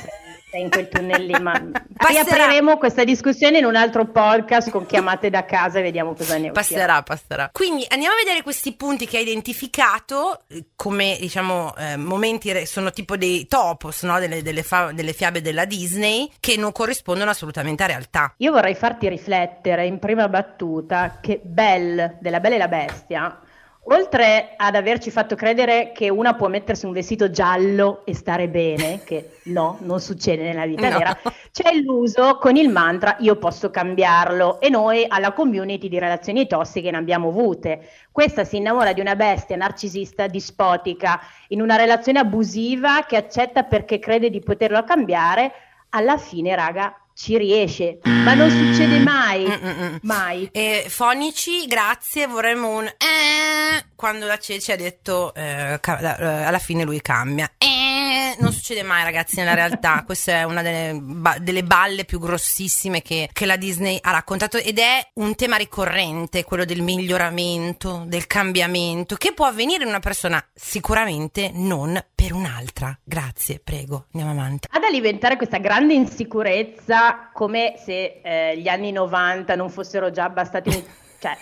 in 0.59 0.71
quel 0.71 0.89
tunnel 0.89 1.25
lì, 1.25 1.39
ma 1.41 1.53
riapriremo 2.09 2.77
questa 2.79 3.05
discussione 3.05 3.59
in 3.59 3.65
un 3.65 3.77
altro 3.77 4.07
podcast 4.07 4.71
con 4.71 4.87
chiamate 4.87 5.31
da 5.31 5.45
casa 5.45 5.79
e 5.79 5.83
vediamo 5.83 6.15
cosa 6.15 6.39
ne 6.39 6.51
passerà, 6.51 7.03
passerà. 7.03 7.51
Quindi 7.53 7.85
andiamo 7.89 8.15
a 8.15 8.19
vedere 8.19 8.43
questi 8.43 8.75
punti 8.75 9.07
che 9.07 9.19
hai 9.19 9.23
identificato 9.23 10.41
eh, 10.49 10.67
come 10.77 11.17
diciamo 11.21 11.75
eh, 11.77 11.97
momenti 11.97 12.67
sono 12.67 12.91
tipo 12.91 13.17
dei 13.17 13.47
topos, 13.47 14.03
no? 14.03 14.19
delle, 14.19 14.43
delle, 14.43 14.63
fa- 14.63 14.93
delle 14.93 15.13
fiabe 15.13 15.41
della 15.41 15.65
Disney 15.65 16.31
che 16.41 16.57
non 16.57 16.73
corrispondono 16.73 17.31
assolutamente 17.31 17.83
a 17.83 17.87
realtà. 17.87 18.35
Io 18.39 18.53
vorrei 18.53 18.75
farti 18.75 19.09
riflettere 19.09 19.87
in 19.87 19.99
prima 19.99 20.29
battuta 20.29 21.19
che 21.21 21.41
Belle 21.43 22.19
della 22.21 22.41
Bella 22.41 22.55
e 22.55 22.59
la 22.59 22.69
Bestia 22.69 23.39
Oltre 23.87 24.55
ad 24.57 24.77
averci 24.77 25.11
fatto 25.11 25.35
credere 25.35 25.93
che 25.93 26.09
una 26.09 26.35
può 26.35 26.49
mettersi 26.49 26.87
un 26.87 26.93
vestito 26.93 27.31
giallo 27.31 28.01
e 28.07 28.15
stare 28.15 28.49
bene, 28.49 29.03
che 29.05 29.39
no, 29.45 29.77
non 29.81 30.01
succede 30.01 30.43
nella 30.43 30.65
vita 30.65 30.89
no. 30.89 30.99
vera, 30.99 31.19
c'è 31.53 31.75
l'uso 31.75 32.39
con 32.39 32.57
il 32.57 32.71
mantra 32.71 33.17
io 33.21 33.37
posso 33.37 33.71
cambiarlo 33.71 34.59
e 34.61 34.71
noi 34.71 35.05
alla 35.07 35.33
community 35.33 35.89
di 35.89 35.99
relazioni 35.99 36.47
tossiche 36.47 36.91
ne 36.91 36.97
abbiamo 36.97 37.29
avute. 37.29 37.87
Questa 38.11 38.45
si 38.45 38.57
innamora 38.57 38.95
di 38.95 39.01
una 39.01 39.17
bestia 39.17 39.57
narcisista, 39.57 40.29
dispotica, 40.29 41.21
in 41.49 41.61
una 41.61 41.77
relazione 41.77 42.21
abusiva 42.21 43.05
che 43.07 43.17
accetta 43.17 43.65
perché 43.65 43.99
crede 43.99 44.31
di 44.31 44.41
poterlo 44.41 44.83
cambiare, 44.85 45.53
alla 45.91 46.17
fine, 46.17 46.57
raga, 46.57 47.04
ci 47.15 47.39
riesce, 47.39 47.99
ma 48.03 48.35
non 48.35 48.51
succede 48.51 48.99
mai. 48.99 49.47
Mm-mm. 49.47 49.99
Mai. 50.03 50.49
E 50.53 50.87
fonici, 50.89 51.67
grazie, 51.67 52.27
vorremmo 52.27 52.77
un 52.77 52.85
eh, 52.87 53.85
quando 53.95 54.27
la 54.27 54.37
Ceci 54.37 54.73
ha 54.73 54.77
detto 54.77 55.33
eh, 55.35 55.81
eh, 55.81 55.83
alla 55.87 56.59
fine 56.59 56.83
lui 56.83 57.01
cambia. 57.01 57.53
Eh, 57.57 58.37
non 58.41 58.53
succede 58.53 58.83
mai, 58.83 59.05
ragazzi, 59.05 59.37
nella 59.37 59.55
realtà. 59.55 60.03
Questa 60.07 60.33
è 60.33 60.43
una 60.43 60.63
delle, 60.63 60.99
ba- 61.01 61.37
delle 61.41 61.63
balle 61.63 62.05
più 62.05 62.19
grossissime 62.19 63.01
che, 63.01 63.29
che, 63.33 63.47
la 63.47 63.57
Disney 63.57 63.99
ha 64.01 64.11
raccontato 64.11 64.59
ed 64.59 64.79
è 64.79 65.09
un 65.15 65.35
tema 65.37 65.57
ricorrente, 65.57 66.45
quello 66.45 66.65
del 66.65 66.83
miglioramento, 66.83 68.05
del 68.07 68.27
cambiamento, 68.27 69.15
che 69.15 69.33
può 69.33 69.47
avvenire 69.47 69.85
in 69.85 69.89
una 69.89 70.01
persona, 70.01 70.45
sicuramente 70.53 71.51
non 71.55 72.03
per 72.15 72.33
un'altra. 72.33 72.99
Grazie, 73.05 73.61
prego, 73.63 74.07
andiamo 74.13 74.39
avanti. 74.39 74.69
Ad 74.71 74.83
alimentare 74.83 75.37
questa 75.37 75.59
grande 75.59 75.95
insicurezza 75.95 77.04
come 77.33 77.75
se 77.83 78.21
eh, 78.23 78.59
gli 78.59 78.69
anni 78.69 78.93
90 78.93 79.55
non 79.57 79.71
fossero 79.71 80.11
già 80.11 80.29
bastati 80.29 80.71
cioè, 81.25 81.37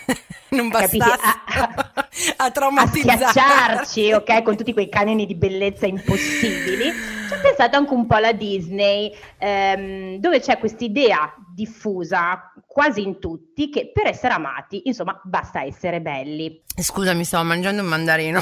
non 0.51 0.69
bastasse 0.69 1.21
a, 1.21 1.43
a, 1.45 2.09
a 2.37 2.51
traumatizzarci, 2.51 3.25
a 3.25 3.29
schiacciarci, 3.29 4.13
ok, 4.13 4.43
con 4.43 4.57
tutti 4.57 4.73
quei 4.73 4.89
canoni 4.89 5.27
di 5.27 5.35
bellezza 5.35 5.87
impossibili. 5.87 6.85
Ci 7.29 7.35
ho 7.35 7.41
pensato 7.43 7.77
anche 7.77 7.93
un 7.93 8.07
po' 8.07 8.15
alla 8.15 8.33
Disney, 8.33 9.13
ehm, 9.39 10.19
dove 10.19 10.39
c'è 10.39 10.59
quest'idea 10.59 11.35
diffusa 11.53 12.53
quasi 12.67 13.03
in 13.03 13.19
tutti 13.19 13.69
che 13.71 13.91
per 13.93 14.07
essere 14.07 14.35
amati, 14.35 14.83
insomma, 14.85 15.21
basta 15.25 15.65
essere 15.65 16.01
belli. 16.01 16.63
Scusami, 16.77 17.25
stavo 17.25 17.45
mangiando 17.45 17.83
un 17.83 17.89
mandarino. 17.89 18.41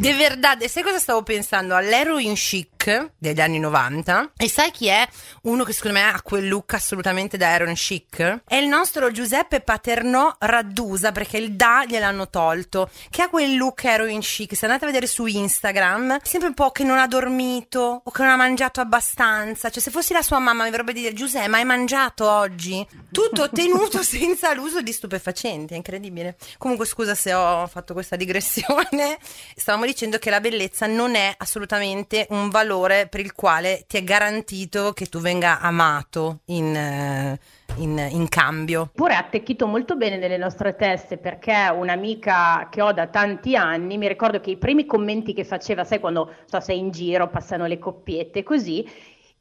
De 0.00 0.14
verdade, 0.14 0.66
sai 0.66 0.82
cosa 0.82 0.98
stavo 0.98 1.22
pensando? 1.22 1.74
All'heroin 1.74 2.32
chic 2.32 3.10
degli 3.18 3.38
anni 3.38 3.58
90. 3.58 4.32
E 4.38 4.48
sai 4.48 4.70
chi 4.70 4.86
è 4.86 5.06
uno 5.42 5.62
che 5.62 5.74
secondo 5.74 5.98
me 5.98 6.04
ha 6.04 6.22
quel 6.22 6.48
look 6.48 6.72
assolutamente 6.72 7.36
da 7.36 7.52
heroin 7.52 7.74
chic? 7.74 8.40
È 8.46 8.54
il 8.54 8.66
nostro 8.66 9.10
Giuseppe 9.10 9.60
Paternò 9.60 10.34
Raddusa, 10.38 11.12
perché 11.12 11.36
il 11.36 11.52
da 11.52 11.84
gliel'hanno 11.86 12.30
tolto, 12.30 12.88
che 13.10 13.20
ha 13.20 13.28
quel 13.28 13.58
look 13.58 13.84
heroin 13.84 14.20
chic. 14.20 14.56
Se 14.56 14.64
andate 14.64 14.84
a 14.84 14.86
vedere 14.86 15.06
su 15.06 15.26
Instagram, 15.26 16.16
sempre 16.22 16.48
un 16.48 16.54
po' 16.54 16.70
che 16.70 16.82
non 16.82 16.96
ha 16.96 17.06
dormito 17.06 18.00
o 18.02 18.10
che 18.10 18.22
non 18.22 18.30
ha 18.30 18.36
mangiato 18.36 18.80
abbastanza. 18.80 19.68
Cioè, 19.68 19.82
se 19.82 19.90
fossi 19.90 20.14
la 20.14 20.22
sua 20.22 20.38
mamma 20.38 20.64
mi 20.64 20.70
vorrebbe 20.70 20.94
dire 20.94 21.12
Giuseppe, 21.12 21.48
ma 21.48 21.58
hai 21.58 21.66
mangiato 21.66 22.26
oggi? 22.26 22.86
Tutto 23.12 23.42
ottenuto 23.42 24.00
senza 24.02 24.54
l'uso 24.54 24.80
di 24.80 24.92
stupefacenti, 24.92 25.74
è 25.74 25.76
incredibile. 25.76 26.38
Comunque 26.56 26.86
scusa 26.86 27.14
se 27.14 27.34
ho 27.34 27.66
fatto 27.66 27.92
questa 27.92 28.16
digressione. 28.16 29.18
Stavamo 29.54 29.88
dicendo 29.90 30.18
che 30.18 30.30
la 30.30 30.40
bellezza 30.40 30.86
non 30.86 31.14
è 31.14 31.34
assolutamente 31.36 32.26
un 32.30 32.48
valore 32.48 33.08
per 33.08 33.20
il 33.20 33.32
quale 33.32 33.84
ti 33.88 33.96
è 33.96 34.04
garantito 34.04 34.92
che 34.92 35.06
tu 35.06 35.18
venga 35.18 35.60
amato 35.60 36.40
in, 36.46 36.74
eh, 36.74 37.38
in, 37.76 37.98
in 38.10 38.28
cambio. 38.28 38.90
Pure 38.94 39.14
attecchito 39.14 39.66
molto 39.66 39.96
bene 39.96 40.16
nelle 40.16 40.36
nostre 40.36 40.76
teste 40.76 41.18
perché 41.18 41.70
un'amica 41.74 42.68
che 42.70 42.82
ho 42.82 42.92
da 42.92 43.08
tanti 43.08 43.56
anni, 43.56 43.98
mi 43.98 44.06
ricordo 44.06 44.40
che 44.40 44.50
i 44.50 44.56
primi 44.56 44.86
commenti 44.86 45.34
che 45.34 45.44
faceva, 45.44 45.84
sai 45.84 45.98
quando 45.98 46.34
so, 46.46 46.60
sei 46.60 46.78
in 46.78 46.90
giro, 46.90 47.28
passano 47.28 47.66
le 47.66 47.78
coppiette 47.78 48.42
così, 48.44 48.88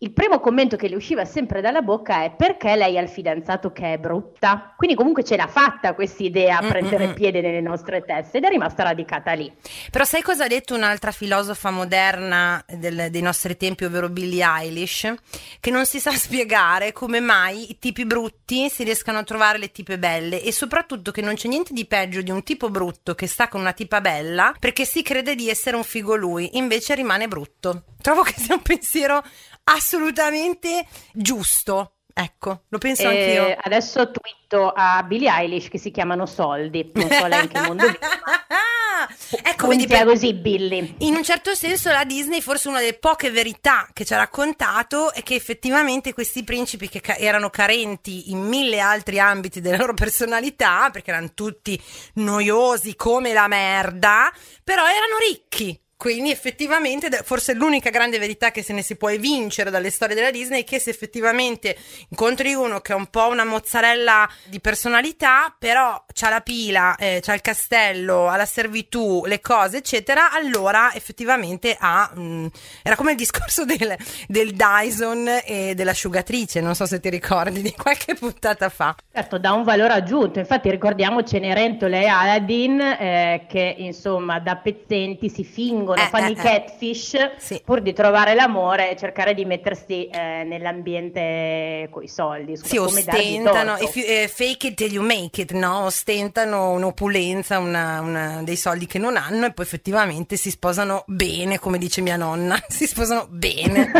il 0.01 0.13
primo 0.13 0.39
commento 0.39 0.77
che 0.77 0.87
le 0.87 0.95
usciva 0.95 1.25
sempre 1.25 1.59
dalla 1.59 1.81
bocca 1.81 2.23
è 2.23 2.33
perché 2.33 2.77
lei 2.77 2.97
ha 2.97 3.01
il 3.01 3.09
fidanzato 3.09 3.73
che 3.73 3.93
è 3.93 3.97
brutta. 3.97 4.73
Quindi 4.77 4.95
comunque 4.95 5.25
ce 5.25 5.35
l'ha 5.35 5.47
fatta 5.47 5.93
questa 5.93 6.23
idea 6.23 6.59
a 6.59 6.65
prendere 6.65 7.07
Mm-mm. 7.07 7.13
piede 7.15 7.41
nelle 7.41 7.59
nostre 7.59 8.05
teste 8.05 8.37
ed 8.37 8.45
è 8.45 8.47
rimasta 8.47 8.83
radicata 8.83 9.33
lì. 9.33 9.51
Però 9.91 10.05
sai 10.05 10.21
cosa 10.21 10.45
ha 10.45 10.47
detto 10.47 10.73
un'altra 10.73 11.11
filosofa 11.11 11.69
moderna 11.69 12.63
del, 12.65 13.07
dei 13.09 13.21
nostri 13.21 13.57
tempi, 13.57 13.83
ovvero 13.83 14.07
Billie 14.07 14.45
Eilish? 14.45 15.13
Che 15.59 15.69
non 15.69 15.85
si 15.85 15.99
sa 15.99 16.11
spiegare 16.15 16.93
come 16.93 17.19
mai 17.19 17.69
i 17.71 17.77
tipi 17.77 18.05
brutti 18.05 18.69
si 18.69 18.85
riescano 18.85 19.17
a 19.17 19.23
trovare 19.23 19.57
le 19.57 19.69
tipe 19.69 19.99
belle 19.99 20.41
e 20.41 20.53
soprattutto 20.53 21.11
che 21.11 21.21
non 21.21 21.33
c'è 21.33 21.49
niente 21.49 21.73
di 21.73 21.85
peggio 21.85 22.21
di 22.21 22.31
un 22.31 22.43
tipo 22.43 22.69
brutto 22.69 23.15
che 23.15 23.27
sta 23.27 23.49
con 23.49 23.59
una 23.59 23.73
tipa 23.73 23.99
bella 23.99 24.55
perché 24.57 24.85
si 24.85 25.01
crede 25.01 25.35
di 25.35 25.49
essere 25.49 25.75
un 25.75 25.83
figo 25.83 26.15
lui, 26.15 26.57
invece 26.57 26.95
rimane 26.95 27.27
brutto. 27.27 27.83
Trovo 28.01 28.21
che 28.21 28.33
sia 28.37 28.55
un 28.55 28.61
pensiero 28.61 29.21
assolutamente 29.69 30.85
giusto. 31.13 31.93
Ecco, 32.13 32.63
lo 32.67 32.77
penso 32.79 33.03
e 33.03 33.05
anch'io. 33.05 33.57
Adesso 33.61 34.11
twitto 34.11 34.73
a 34.75 35.01
Billie 35.03 35.31
Eilish 35.31 35.69
che 35.69 35.77
si 35.77 35.89
chiamano 35.89 36.25
soldi. 36.25 36.91
Non 36.93 37.09
so 37.09 37.27
lei 37.27 37.43
in 37.43 37.47
che 37.47 37.61
mondo 37.61 37.85
vive. 37.85 37.99
ecco, 39.41 39.67
vedi, 39.67 39.87
per... 39.87 40.03
così 40.03 40.33
Billy. 40.33 40.95
In 40.99 41.15
un 41.15 41.23
certo 41.23 41.55
senso 41.55 41.89
la 41.91 42.03
Disney 42.03 42.41
forse 42.41 42.67
una 42.67 42.79
delle 42.79 42.95
poche 42.95 43.31
verità 43.31 43.87
che 43.93 44.03
ci 44.03 44.13
ha 44.13 44.17
raccontato 44.17 45.13
è 45.13 45.23
che 45.23 45.35
effettivamente 45.35 46.13
questi 46.13 46.43
principi 46.43 46.89
che 46.89 46.99
ca- 46.99 47.15
erano 47.15 47.49
carenti 47.49 48.31
in 48.31 48.39
mille 48.39 48.81
altri 48.81 49.17
ambiti 49.17 49.61
della 49.61 49.77
loro 49.77 49.93
personalità, 49.93 50.89
perché 50.91 51.11
erano 51.11 51.31
tutti 51.33 51.81
noiosi 52.15 52.97
come 52.97 53.31
la 53.31 53.47
merda, 53.47 54.29
però 54.61 54.81
erano 54.81 55.17
ricchi 55.25 55.79
quindi 55.99 56.31
effettivamente, 56.31 57.09
forse 57.25 57.53
l'unica 57.53 57.89
grande 57.89 58.19
verità 58.19 58.51
che 58.51 58.63
se 58.63 58.71
ne 58.71 58.81
si 58.81 58.95
può 58.95 59.09
evincere 59.09 59.69
dalle 59.69 59.89
storie 59.89 60.15
della 60.15 60.31
Disney 60.31 60.61
è 60.61 60.63
che 60.63 60.79
se 60.79 60.91
effettivamente 60.91 61.75
incontri 62.07 62.53
uno 62.53 62.79
che 62.79 62.93
è 62.93 62.95
un 62.95 63.07
po' 63.07 63.27
una 63.27 63.43
mozzarella 63.43 64.25
di 64.45 64.61
personalità, 64.61 65.53
però 65.59 66.01
c'ha 66.13 66.29
la 66.29 66.39
pila, 66.39 66.95
eh, 66.95 67.19
c'ha 67.21 67.33
il 67.33 67.41
castello, 67.41 68.29
ha 68.29 68.37
la 68.37 68.45
servitù, 68.45 69.25
le 69.25 69.41
cose, 69.41 69.79
eccetera, 69.79 70.31
allora 70.31 70.93
effettivamente 70.93 71.75
ha... 71.77 72.09
Mh, 72.15 72.21
mm, 72.21 72.47
era 72.81 72.95
come 72.95 73.11
il 73.11 73.17
discorso 73.17 73.65
del, 73.65 73.93
del 74.25 74.53
Dyson 74.53 75.41
e 75.43 75.73
dell'asciugatrice, 75.75 76.61
non 76.61 76.75
so 76.75 76.85
se 76.85 77.01
ti 77.01 77.09
ricordi, 77.09 77.61
di 77.61 77.73
qualche 77.73 78.13
puntata 78.13 78.69
fa. 78.69 78.95
Certo, 79.11 79.37
dà 79.37 79.51
un 79.51 79.63
valore 79.63 79.91
aggiunto, 79.91 80.39
infatti 80.39 80.69
ricordiamo 80.69 81.23
Cenerentola 81.23 81.97
e 81.97 82.05
Aladdin 82.05 82.79
eh, 82.79 83.45
che 83.49 83.75
insomma 83.79 84.39
da 84.39 84.55
pezzenti 84.55 85.27
si 85.27 85.43
fingono 85.43 85.87
vengono, 85.89 86.01
eh, 86.01 86.09
fanno 86.09 86.27
eh, 86.27 86.31
i 86.31 86.33
eh. 86.33 86.35
catfish 86.35 87.31
sì. 87.37 87.61
pur 87.63 87.81
di 87.81 87.93
trovare 87.93 88.35
l'amore 88.35 88.91
e 88.91 88.95
cercare 88.95 89.33
di 89.33 89.45
mettersi 89.45 90.07
eh, 90.07 90.43
nell'ambiente 90.45 91.87
con 91.89 92.03
i 92.03 92.07
soldi. 92.07 92.57
Scusa, 92.57 92.69
sì, 92.69 92.77
ostentano, 92.77 93.77
you, 93.77 94.27
fake 94.27 94.67
it 94.67 94.73
till 94.75 94.91
you 94.91 95.03
make 95.03 95.41
it, 95.41 95.51
no? 95.51 95.85
ostentano 95.85 96.71
un'opulenza, 96.71 97.59
una, 97.59 98.01
una, 98.01 98.41
dei 98.43 98.55
soldi 98.55 98.85
che 98.85 98.99
non 98.99 99.17
hanno 99.17 99.45
e 99.45 99.53
poi 99.53 99.65
effettivamente 99.65 100.35
si 100.35 100.51
sposano 100.51 101.03
bene, 101.07 101.59
come 101.59 101.77
dice 101.77 102.01
mia 102.01 102.17
nonna, 102.17 102.59
si 102.67 102.85
sposano 102.85 103.27
bene. 103.29 103.91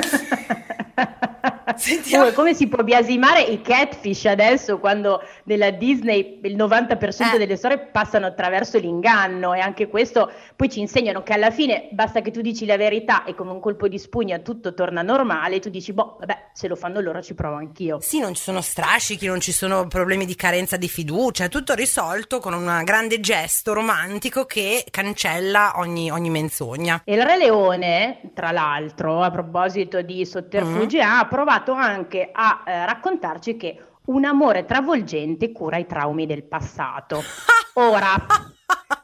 Sentiamo. 1.77 2.31
Come 2.31 2.53
si 2.53 2.67
può 2.67 2.83
biasimare 2.83 3.41
i 3.41 3.61
catfish 3.61 4.25
adesso 4.25 4.79
quando 4.79 5.21
nella 5.43 5.71
Disney 5.71 6.39
il 6.43 6.55
90% 6.55 7.35
eh. 7.35 7.37
delle 7.37 7.55
storie 7.55 7.79
passano 7.79 8.25
attraverso 8.25 8.77
l'inganno 8.77 9.53
e 9.53 9.59
anche 9.59 9.87
questo 9.87 10.31
poi 10.55 10.69
ci 10.69 10.79
insegnano 10.79 11.23
che 11.23 11.33
alla 11.33 11.51
fine 11.51 11.89
basta 11.91 12.21
che 12.21 12.31
tu 12.31 12.41
dici 12.41 12.65
la 12.65 12.77
verità 12.77 13.23
e 13.23 13.35
con 13.35 13.47
un 13.47 13.59
colpo 13.59 13.87
di 13.87 13.97
spugna 13.97 14.39
tutto 14.39 14.73
torna 14.73 15.01
normale 15.01 15.59
tu 15.59 15.69
dici 15.69 15.93
boh 15.93 16.17
vabbè 16.19 16.49
se 16.53 16.67
lo 16.67 16.75
fanno 16.75 16.99
loro 16.99 17.21
ci 17.21 17.33
provo 17.33 17.55
anch'io. 17.55 17.99
Sì 18.01 18.19
non 18.19 18.33
ci 18.33 18.41
sono 18.41 18.61
strascichi, 18.61 19.27
non 19.27 19.39
ci 19.39 19.51
sono 19.51 19.87
problemi 19.87 20.25
di 20.25 20.35
carenza 20.35 20.77
di 20.77 20.87
fiducia, 20.87 21.45
è 21.45 21.49
tutto 21.49 21.73
risolto 21.73 22.39
con 22.39 22.53
un 22.53 22.81
grande 22.83 23.19
gesto 23.19 23.73
romantico 23.73 24.45
che 24.45 24.85
cancella 24.89 25.73
ogni, 25.75 26.11
ogni 26.11 26.29
menzogna. 26.29 27.01
E 27.03 27.13
il 27.13 27.21
Re 27.21 27.37
Leone 27.37 28.21
tra 28.33 28.51
l'altro 28.51 29.21
a 29.21 29.31
proposito 29.31 30.01
di 30.01 30.25
sotterfugi 30.25 30.97
mm. 30.97 31.01
ha 31.01 31.27
provato 31.27 31.58
provato 31.59 31.73
anche 31.73 32.29
a 32.31 32.63
eh, 32.65 32.85
raccontarci 32.85 33.57
che 33.57 33.83
un 34.05 34.25
amore 34.25 34.65
travolgente 34.65 35.51
cura 35.51 35.77
i 35.77 35.85
traumi 35.85 36.25
del 36.25 36.43
passato. 36.43 37.21
Ora, 37.75 38.11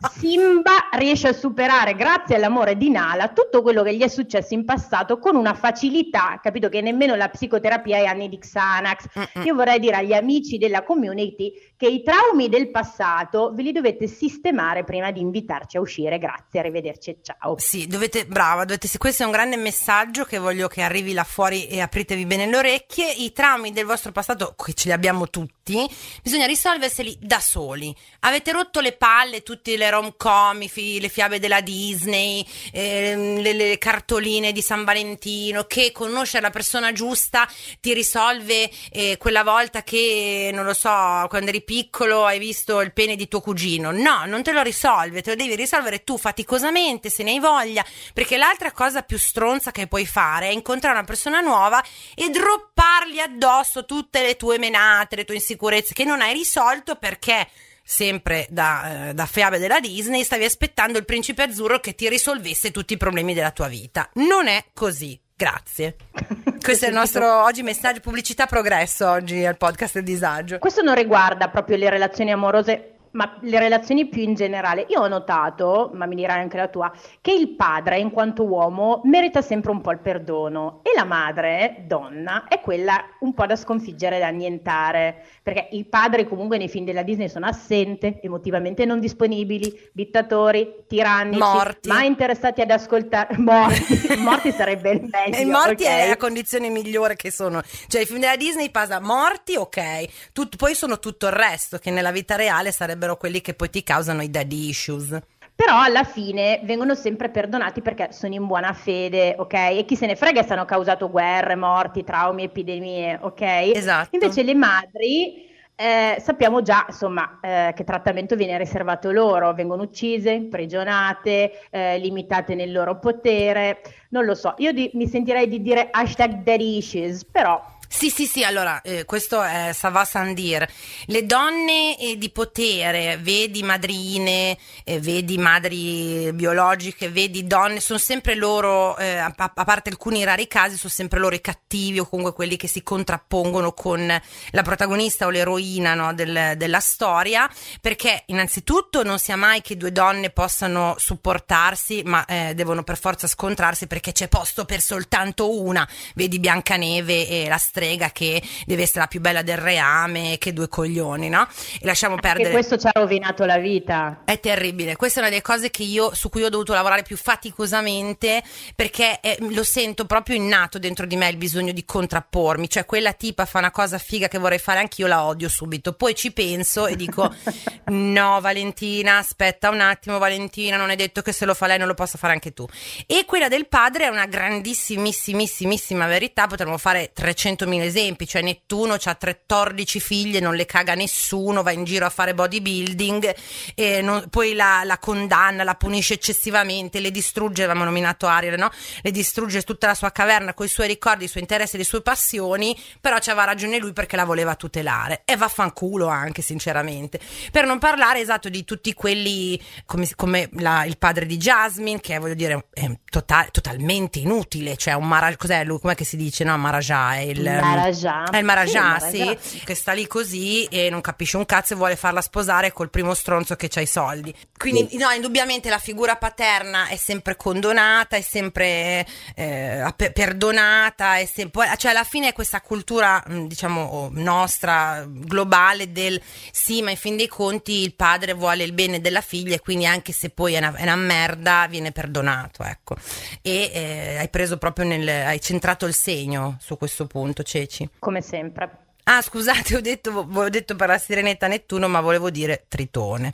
Simba 0.10 0.90
riesce 0.94 1.30
a 1.30 1.34
superare, 1.34 1.96
grazie 1.96 2.36
all'amore 2.36 2.78
di 2.78 2.90
Nala, 2.90 3.30
tutto 3.30 3.62
quello 3.62 3.84
che 3.84 3.96
gli 3.96 4.02
è 4.02 4.08
successo 4.08 4.54
in 4.54 4.66
passato 4.66 5.18
con 5.20 5.36
una 5.36 5.54
facilità, 5.54 6.40
capito 6.42 6.70
che 6.70 6.82
nemmeno 6.82 7.16
la 7.16 7.30
psicoterapia 7.30 7.98
è 7.98 8.06
anni 8.06 8.30
di 8.30 8.38
Xanax. 8.38 9.08
Mm-mm. 9.18 9.46
Io 9.46 9.56
vorrei 9.56 9.80
dire 9.80 9.98
agli 9.98 10.14
amici 10.14 10.58
della 10.58 10.84
community 10.84 11.52
che 11.78 11.88
i 11.88 12.04
traumi 12.04 12.50
del 12.50 12.72
passato 12.72 13.52
ve 13.54 13.64
li 13.64 13.72
dovete 13.72 14.08
sistemare 14.08 14.84
prima 14.84 15.12
di 15.12 15.20
invitarci 15.20 15.78
a 15.78 15.82
uscire. 15.82 16.18
Grazie, 16.18 16.60
arrivederci 16.60 17.10
e 17.10 17.18
ciao. 17.22 17.56
Sì, 17.58 17.88
dovete, 17.88 18.26
brava, 18.26 18.66
dovete, 18.66 18.98
questo 18.98 19.24
è 19.24 19.26
un 19.26 19.32
grande 19.32 19.58
messaggio 19.58 20.24
che 20.24 20.38
voglio 20.38 20.68
che 20.68 20.82
arrivi 20.82 21.14
là 21.14 21.24
fuori 21.24 21.68
e 21.68 21.82
apritevi 21.82 22.26
bene 22.26 22.48
le 22.48 22.58
orecchie. 22.58 23.12
I 23.12 23.32
traumi 23.34 23.72
del 23.72 23.86
vostro 23.86 24.12
passato, 24.12 24.56
che 24.56 24.74
ce 24.74 24.88
li 24.88 24.94
abbiamo 24.94 25.30
tutti, 25.30 25.86
bisogna 26.24 26.46
risolverseli 26.46 27.18
da 27.22 27.40
soli. 27.40 27.94
Avete 28.22 28.52
rotto 28.52 28.80
le 28.80 28.94
palle 28.94 29.44
tutte 29.44 29.76
le 29.76 29.90
rom-com, 29.96 30.60
le 30.60 31.10
fiabe 31.10 31.40
della 31.40 31.62
Disney, 31.62 32.46
eh, 32.72 33.16
le, 33.42 33.54
le 33.54 33.78
cartoline 33.78 34.52
di 34.52 34.62
San 34.62 34.84
Valentino, 34.84 35.66
che 35.66 35.92
conoscere 35.92 36.42
la 36.42 36.50
persona 36.50 36.92
giusta 36.92 37.48
ti 37.80 37.94
risolve 37.94 38.70
eh, 38.92 39.18
quella 39.18 39.44
volta 39.44 39.84
che, 39.84 40.52
non 40.54 40.66
lo 40.66 40.74
so, 40.74 41.26
quando 41.30 41.50
eri 41.50 41.64
piccolo 41.64 42.26
hai 42.26 42.40
visto 42.40 42.82
il 42.82 42.94
pene 42.94 43.16
di 43.16 43.28
tuo 43.28 43.42
cugino. 43.42 43.92
No, 43.92 44.26
non 44.26 44.44
te 44.44 44.52
lo 44.52 44.62
risolve, 44.62 45.22
te 45.22 45.32
lo 45.32 45.36
devi 45.36 45.56
risolvere 45.56 46.04
tu 46.04 46.18
faticosamente 46.18 47.10
se 47.10 47.24
ne 47.24 47.32
hai 47.32 47.40
voglia, 47.40 47.86
perché 48.14 48.38
l'altra 48.38 48.72
cosa 48.72 49.02
più 49.02 49.18
stronza 49.18 49.72
che 49.72 49.88
puoi 49.88 50.06
fare 50.06 50.50
è 50.50 50.52
incontrare 50.52 50.98
una 50.98 51.06
persona 51.06 51.42
nuova 51.42 51.84
e 52.14 52.30
droppargli 52.30 53.20
addosso 53.20 53.86
tutte 53.86 54.22
le 54.22 54.36
tue 54.36 54.58
menate, 54.58 55.16
le 55.16 55.26
tue 55.26 55.36
insicurezze 55.36 55.94
che 55.94 56.04
non 56.04 56.22
hai 56.22 56.34
risolto 56.34 56.96
perché 56.96 57.48
sempre 57.88 58.48
da, 58.50 59.10
eh, 59.10 59.14
da 59.14 59.28
fiabe 59.28 59.60
della 59.60 59.80
Disney, 59.80 60.24
stavi 60.24 60.44
aspettando 60.44 60.98
il 60.98 61.06
principe 61.06 61.44
azzurro 61.44 61.80
che 61.80 61.94
ti 61.94 62.10
risolvesse 62.10 62.72
tutti 62.72 62.94
i 62.94 62.98
problemi 62.98 63.36
della 63.36 63.52
tua 63.52 63.68
vita. 63.68 64.10
Non 64.16 64.48
è 64.48 64.66
così. 64.74 65.18
Grazie. 65.38 65.98
Questo 66.62 66.86
è 66.86 66.88
il 66.88 66.94
nostro 66.94 67.44
oggi 67.44 67.62
messaggio 67.62 68.00
pubblicità 68.00 68.46
progresso 68.46 69.08
oggi 69.08 69.46
al 69.46 69.58
podcast 69.58 69.96
del 69.96 70.04
disagio. 70.04 70.58
Questo 70.58 70.82
non 70.82 70.96
riguarda 70.96 71.50
proprio 71.50 71.78
le 71.78 71.90
relazioni 71.90 72.32
amorose 72.32 72.95
ma 73.16 73.38
le 73.42 73.60
relazioni 73.60 74.08
più 74.08 74.22
in 74.22 74.36
generale. 74.36 74.86
Io 74.90 75.02
ho 75.02 75.08
notato, 75.08 75.90
ma 75.94 76.06
mi 76.06 76.16
dirai 76.16 76.40
anche 76.40 76.58
la 76.58 76.68
tua, 76.68 76.92
che 77.22 77.34
il 77.34 77.56
padre, 77.56 78.00
in 78.00 78.12
quanto 78.12 78.44
uomo, 78.44 79.02
merita 79.06 79.42
sempre 79.42 79.72
un 79.72 79.82
po' 79.82 79.92
il 79.92 80.00
perdono 80.00 80.82
e 80.84 80.92
la 80.96 81.06
madre, 81.06 81.84
donna, 81.88 82.46
è 82.48 82.60
quella 82.60 83.04
un 83.22 83.34
po' 83.34 83.46
da 83.46 83.56
sconfiggere, 83.56 84.20
da 84.20 84.28
annientare, 84.28 85.24
perché 85.42 85.70
i 85.72 85.86
padri 85.86 86.28
comunque 86.28 86.58
nei 86.58 86.68
film 86.68 86.86
della 86.86 87.04
Disney 87.04 87.30
sono 87.30 87.46
assenti, 87.46 88.20
emotivamente 88.22 88.86
non 88.86 89.00
disponibili, 89.00 89.90
dittatori, 89.94 90.84
tirannici, 90.88 91.40
morti. 91.40 91.88
mai 91.90 92.08
interessati 92.08 92.62
ad 92.62 92.72
ascoltare, 92.72 93.36
morti, 93.40 94.16
morti 94.18 94.52
sarebbe 94.52 94.92
il 94.92 95.10
meglio. 95.10 95.38
E 95.38 95.46
morti 95.46 95.84
okay. 95.84 96.02
è 96.02 96.10
la 96.10 96.18
condizione 96.18 96.70
migliore 96.70 97.16
che 97.16 97.32
sono, 97.32 97.62
cioè 97.88 98.02
i 98.02 98.06
film 98.06 98.20
della 98.20 98.36
Disney 98.36 98.70
passa 98.72 99.00
morti, 99.00 99.56
ok, 99.56 100.34
Tut- 100.34 100.58
poi 100.58 100.76
sono 100.76 101.00
tutto 101.00 101.28
il 101.28 101.32
resto 101.32 101.78
che 101.78 101.92
nella 101.92 102.12
vita 102.12 102.36
reale 102.36 102.72
sarebbe 102.74 103.05
sarebbero 103.06 103.18
quelli 103.18 103.42
che 103.42 103.54
poi 103.54 103.70
ti 103.70 103.84
causano 103.84 104.22
i 104.22 104.30
daddy 104.30 104.70
issues. 104.70 105.18
Però 105.56 105.80
alla 105.80 106.04
fine 106.04 106.60
vengono 106.64 106.96
sempre 106.96 107.30
perdonati 107.30 107.82
perché 107.82 108.10
sono 108.12 108.34
in 108.34 108.46
buona 108.46 108.74
fede, 108.74 109.36
ok? 109.38 109.54
E 109.54 109.86
chi 109.88 109.96
se 109.96 110.06
ne 110.06 110.16
frega 110.16 110.44
se 110.44 110.52
hanno 110.54 110.66
causato 110.66 111.10
guerre, 111.10 111.56
morti, 111.56 112.04
traumi, 112.04 112.44
epidemie, 112.44 113.18
ok? 113.22 113.42
Esatto. 113.74 114.10
Invece 114.12 114.44
le 114.44 114.54
madri 114.54 115.46
eh, 115.78 116.18
sappiamo 116.20 116.62
già 116.62 116.86
insomma 116.88 117.40
eh, 117.42 117.74
che 117.74 117.86
trattamento 117.86 118.36
viene 118.36 118.58
riservato 118.58 119.12
loro, 119.12 119.54
vengono 119.54 119.84
uccise, 119.84 120.42
prigionate, 120.42 121.70
eh, 121.70 122.00
limitate 122.00 122.54
nel 122.54 122.74
loro 122.74 123.00
potere, 123.00 123.82
non 124.10 124.26
lo 124.26 124.36
so, 124.36 124.56
io 124.58 124.74
di, 124.74 124.90
mi 124.94 125.08
sentirei 125.08 125.48
di 125.48 125.62
dire 125.62 125.88
hashtag 125.90 126.44
dead 126.44 126.60
issues, 126.60 127.24
però 127.24 127.62
sì, 127.98 128.10
sì, 128.10 128.26
sì, 128.26 128.44
allora, 128.44 128.82
eh, 128.82 129.06
questo 129.06 129.42
è 129.42 129.72
Sava 129.74 130.04
Sandir. 130.04 130.68
Le 131.06 131.26
donne 131.26 131.98
eh, 131.98 132.18
di 132.18 132.30
potere, 132.30 133.16
vedi 133.22 133.64
madrine, 133.64 134.58
eh, 134.84 135.00
vedi 135.00 135.38
madri 135.38 136.30
biologiche, 136.34 137.10
vedi 137.10 137.48
donne, 137.48 137.80
sono 137.80 137.98
sempre 137.98 138.36
loro, 138.36 138.98
eh, 138.98 139.16
a, 139.16 139.34
a, 139.34 139.64
parte 139.64 139.92
alcuni 139.92 140.26
rari 140.26 140.46
casi, 140.46 140.76
sono 140.76 140.92
sempre 140.92 141.20
loro 141.20 141.36
i 141.36 141.40
cattivi 141.40 142.00
o 142.00 142.06
comunque 142.06 142.34
quelli 142.34 142.58
che 142.58 142.68
si 142.68 142.84
contrappongono 142.84 143.72
con 143.72 144.06
la 144.52 144.62
protagonista 144.62 145.26
o 145.26 145.30
l'eroina 145.30 145.94
no, 145.94 146.14
del, 146.14 146.56
della 146.58 146.82
storia, 146.82 147.50
perché 147.80 148.24
innanzitutto 148.26 149.04
non 149.04 149.20
sia 149.20 149.38
mai 149.38 149.62
che 149.62 149.78
due 149.78 149.94
donne 149.94 150.32
possano 150.32 150.96
supportarsi, 150.98 152.02
ma 152.04 152.26
eh, 152.26 152.52
devono 152.56 152.84
per 152.84 152.98
forza 152.98 153.26
scontrarsi 153.26 153.88
perché 153.88 154.12
c'è 154.12 154.28
posto 154.28 154.66
per 154.66 154.82
soltanto 154.82 155.62
una, 155.62 155.88
vedi 156.16 156.40
Biancaneve 156.40 157.30
e 157.30 157.48
la 157.48 157.58
strega 157.58 157.84
che 158.12 158.42
deve 158.66 158.84
essere 158.84 159.02
la 159.02 159.08
più 159.08 159.22
bella 159.22 159.42
del 159.42 159.58
reame, 159.58 160.38
che 160.38 160.54
due 160.54 160.68
coglioni, 160.68 161.30
no? 161.30 161.48
E 161.80 161.86
lasciamo 161.86 162.16
perdere. 162.16 162.50
E 162.50 162.52
questo 162.52 162.78
ci 162.78 162.88
ha 162.88 162.92
rovinato 162.94 163.46
la 163.46 163.58
vita. 163.58 164.22
È 164.26 164.40
terribile. 164.40 164.96
Questa 164.96 165.20
è 165.20 165.22
una 165.22 165.30
delle 165.30 165.42
cose 165.42 165.70
io, 165.84 166.14
su 166.14 166.30
cui 166.30 166.44
ho 166.44 166.50
dovuto 166.50 166.74
lavorare 166.74 167.04
più 167.04 167.18
faticosamente 167.18 168.44
perché 168.76 169.20
eh, 169.22 169.38
lo 169.40 169.64
sento 169.64 170.06
proprio 170.06 170.36
innato 170.36 170.80
dentro 170.80 171.06
di 171.06 171.16
me 171.16 171.30
il 171.30 171.38
bisogno 171.38 171.72
di 171.72 171.86
contrappormi. 171.86 172.70
Cioè, 172.70 172.86
quella 172.86 173.14
tipa 173.14 173.46
fa 173.46 173.60
una 173.60 173.72
cosa 173.72 173.98
figa 173.98 174.28
che 174.28 174.38
vorrei 174.38 174.60
fare 174.60 174.80
anch'io, 174.80 175.08
la 175.08 175.24
odio 175.24 175.50
subito. 175.50 175.94
Poi 175.94 176.16
ci 176.16 176.32
penso 176.32 176.88
e 176.88 176.96
dico: 176.96 177.34
no, 177.86 178.40
Valentina, 178.42 179.18
aspetta 179.18 179.70
un 179.70 179.82
attimo, 179.82 180.18
Valentina, 180.18 180.78
non 180.78 180.90
è 180.90 180.96
detto 180.96 181.22
che 181.22 181.32
se 181.32 181.46
lo 181.46 181.54
fa 181.54 181.68
lei 181.68 181.78
non 181.78 181.88
lo 181.88 181.94
possa 181.94 182.18
fare 182.18 182.34
anche 182.34 182.54
tu. 182.54 182.66
E 183.06 183.26
quella 183.26 183.48
del 183.48 183.68
padre 183.68 184.06
è 184.06 184.08
una 184.08 184.26
grandissimissima 184.26 186.08
verità. 186.08 186.48
Potremmo 186.48 186.78
fare 186.78 187.12
300 187.14 187.65
100.000 187.66 187.82
esempi, 187.82 188.28
cioè 188.28 188.42
Nettuno 188.42 188.94
ha 188.94 189.18
14 189.18 190.00
figlie, 190.00 190.40
non 190.40 190.56
le 190.56 190.66
caga 190.66 190.94
nessuno, 190.94 191.64
va 191.64 191.72
in 191.72 191.84
giro 191.84 192.06
a 192.06 192.10
fare 192.10 192.34
bodybuilding, 192.34 193.36
e 193.76 194.02
non, 194.02 194.28
poi 194.30 194.54
la, 194.54 194.82
la, 194.84 194.98
condanna, 194.98 195.64
la 195.64 195.76
punisce 195.76 196.16
eccessivamente, 196.16 197.00
le 197.00 197.12
distrugge, 197.12 197.64
avevamo 197.64 197.86
nominato 197.86 198.28
Ariel, 198.28 198.58
no? 198.58 198.70
le 199.02 199.12
distrugge 199.12 199.64
tutta 199.64 199.88
la 199.88 199.96
sua 199.96 200.12
caverna 200.12 200.54
con 200.54 200.66
i 200.66 200.70
suoi 200.70 200.88
ricordi, 200.88 201.26
i 201.26 201.28
suoi 201.28 201.42
interessi, 201.42 201.78
le 201.78 201.84
sue 201.84 202.02
passioni, 202.02 202.78
però 203.02 203.18
c'aveva 203.20 203.46
ragione 203.46 203.78
lui 203.80 203.94
perché 203.94 204.16
la 204.16 204.26
voleva 204.26 204.56
tutelare 204.56 205.22
e 205.26 205.36
vaffanculo 205.36 206.08
anche 206.08 206.42
sinceramente. 206.42 207.20
Per 207.52 207.66
non 207.66 207.80
parlare 207.80 208.20
esatto 208.20 208.50
di 208.50 208.64
tutti 208.64 208.94
quelli 208.94 209.60
come, 209.86 210.08
come 210.16 210.50
la, 210.54 210.86
il 210.86 210.98
padre 210.98 211.26
di 211.26 211.38
Jasmine, 211.38 212.00
che 212.00 212.18
voglio 212.20 212.34
dire 212.34 212.68
è 212.74 212.90
total, 213.10 213.52
totalmente 213.52 214.20
inutile, 214.20 214.78
cioè 214.78 214.94
un 214.94 215.08
Maraja, 215.08 215.38
cos'è 215.38 215.64
lui, 215.64 215.80
com'è 215.80 215.96
si 216.04 216.18
dice, 216.18 216.44
no? 216.44 216.58
Maraja 216.58 217.16
è 217.16 217.20
il 217.20 217.44
Marajà. 217.62 218.24
È 218.30 218.38
il 218.38 218.46
Marajà, 218.46 219.00
sì, 219.00 219.38
sì, 219.40 219.60
che 219.64 219.76
sta 219.76 219.94
lì 219.94 220.08
così 220.08 220.66
e 220.66 220.90
non 220.90 221.02
capisce 221.02 221.38
un 221.38 221.46
cazzo 221.46 221.74
e 221.74 221.76
vuole 221.76 221.96
farla 221.96 222.22
sposare 222.22 222.72
col 222.72 222.90
primo 222.90 223.14
stronzo 223.14 223.56
che 223.56 223.70
ha 223.74 223.82
i 223.82 223.88
soldi. 223.88 224.34
Quindi, 224.58 224.88
sì. 224.90 224.98
no, 224.98 225.10
indubbiamente 225.12 225.70
la 225.70 225.80
figura 225.80 226.16
paterna 226.16 226.88
è 226.88 226.96
sempre 226.96 227.36
condonata, 227.36 228.16
è 228.16 228.22
sempre 228.22 229.06
eh, 229.36 229.94
perdonata, 230.14 231.18
è 231.18 231.26
sempre, 231.26 231.74
cioè 231.78 231.92
alla 231.92 232.04
fine 232.04 232.30
è 232.30 232.34
questa 232.34 232.62
cultura, 232.62 233.24
diciamo, 233.28 234.10
nostra, 234.14 235.06
globale 235.08 235.92
del 235.92 236.22
sì, 236.52 236.82
ma 236.82 236.92
in 236.92 236.98
fin 236.98 237.18
dei 237.18 237.28
conti 237.28 237.82
il 237.82 237.94
padre 237.94 238.34
vuole 238.34 238.64
il 238.64 238.74
bene 238.74 239.02
della 239.02 239.22
figlia 239.22 239.56
e 239.56 239.60
quindi 239.60 239.86
anche 239.86 240.12
se 240.12 240.30
poi 240.30 240.54
è 240.54 240.58
una, 240.58 240.74
è 240.74 240.84
una 240.84 240.96
merda 240.96 241.68
viene 241.70 241.92
perdonato, 241.92 242.64
ecco. 242.64 242.96
E 243.42 243.72
eh, 243.74 244.18
hai 244.20 244.30
preso 244.30 244.58
proprio 244.58 244.86
nel, 244.86 245.08
hai 245.08 245.42
centrato 245.42 245.86
il 245.86 245.94
segno 245.94 246.58
su 246.62 246.78
questo 246.78 247.06
punto 247.06 247.44
Ceci? 247.46 247.88
Come 248.00 248.22
sempre. 248.22 248.70
Ah, 249.04 249.22
scusate, 249.22 249.76
ho 249.76 249.82
detto, 249.82 250.28
ho 250.34 250.50
detto 250.50 250.76
per 250.76 250.88
la 250.88 250.98
sirenetta 250.98 251.48
Nettuno, 251.48 251.88
ma 251.88 252.02
volevo 252.02 252.30
dire 252.32 252.66
Tritone. 252.68 253.30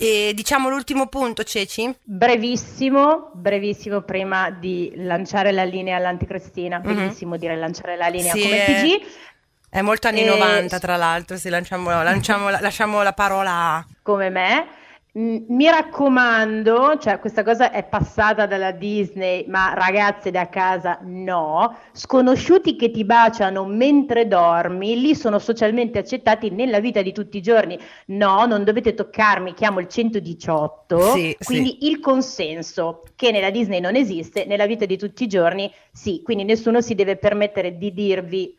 E 0.00 0.30
diciamo 0.32 0.68
l'ultimo 0.68 1.08
punto, 1.08 1.42
Ceci? 1.42 1.92
Brevissimo, 2.04 3.32
brevissimo 3.34 4.02
prima 4.02 4.50
di 4.50 4.92
lanciare 4.94 5.50
la 5.50 5.64
linea 5.64 5.96
all'anticristina. 5.96 6.78
Mm-hmm. 6.78 6.96
Bellissimo 6.96 7.36
dire 7.36 7.56
lanciare 7.56 7.96
la 7.96 8.06
linea 8.06 8.32
sì, 8.32 8.42
come 8.42 8.64
è... 8.64 8.82
PG. 8.82 9.06
È 9.70 9.80
molto 9.80 10.06
anni 10.06 10.22
e... 10.22 10.26
90, 10.26 10.78
tra 10.78 10.96
l'altro, 10.96 11.36
se 11.36 11.50
lanciamo, 11.50 11.90
lanciamo, 11.90 12.48
lasciamo 12.48 13.02
la 13.02 13.12
parola 13.12 13.50
a... 13.50 13.86
Come 14.02 14.30
me. 14.30 14.66
Mi 15.12 15.68
raccomando, 15.70 16.98
cioè 16.98 17.18
questa 17.18 17.42
cosa 17.42 17.72
è 17.72 17.82
passata 17.82 18.46
dalla 18.46 18.72
Disney, 18.72 19.46
ma 19.48 19.72
ragazze 19.74 20.30
da 20.30 20.48
casa 20.48 20.98
no, 21.02 21.76
sconosciuti 21.92 22.76
che 22.76 22.90
ti 22.90 23.04
baciano 23.04 23.64
mentre 23.64 24.28
dormi, 24.28 25.00
lì 25.00 25.14
sono 25.14 25.38
socialmente 25.38 25.98
accettati 25.98 26.50
nella 26.50 26.78
vita 26.78 27.00
di 27.00 27.12
tutti 27.12 27.38
i 27.38 27.42
giorni. 27.42 27.78
No, 28.08 28.44
non 28.44 28.64
dovete 28.64 28.92
toccarmi, 28.92 29.54
chiamo 29.54 29.80
il 29.80 29.88
118. 29.88 31.00
Sì, 31.12 31.36
quindi 31.42 31.78
sì. 31.80 31.88
il 31.88 32.00
consenso 32.00 33.02
che 33.16 33.32
nella 33.32 33.50
Disney 33.50 33.80
non 33.80 33.96
esiste, 33.96 34.44
nella 34.44 34.66
vita 34.66 34.84
di 34.84 34.98
tutti 34.98 35.24
i 35.24 35.28
giorni 35.28 35.72
sì, 35.90 36.20
quindi 36.22 36.44
nessuno 36.44 36.80
si 36.80 36.94
deve 36.94 37.16
permettere 37.16 37.76
di 37.76 37.92
dirvi 37.92 38.56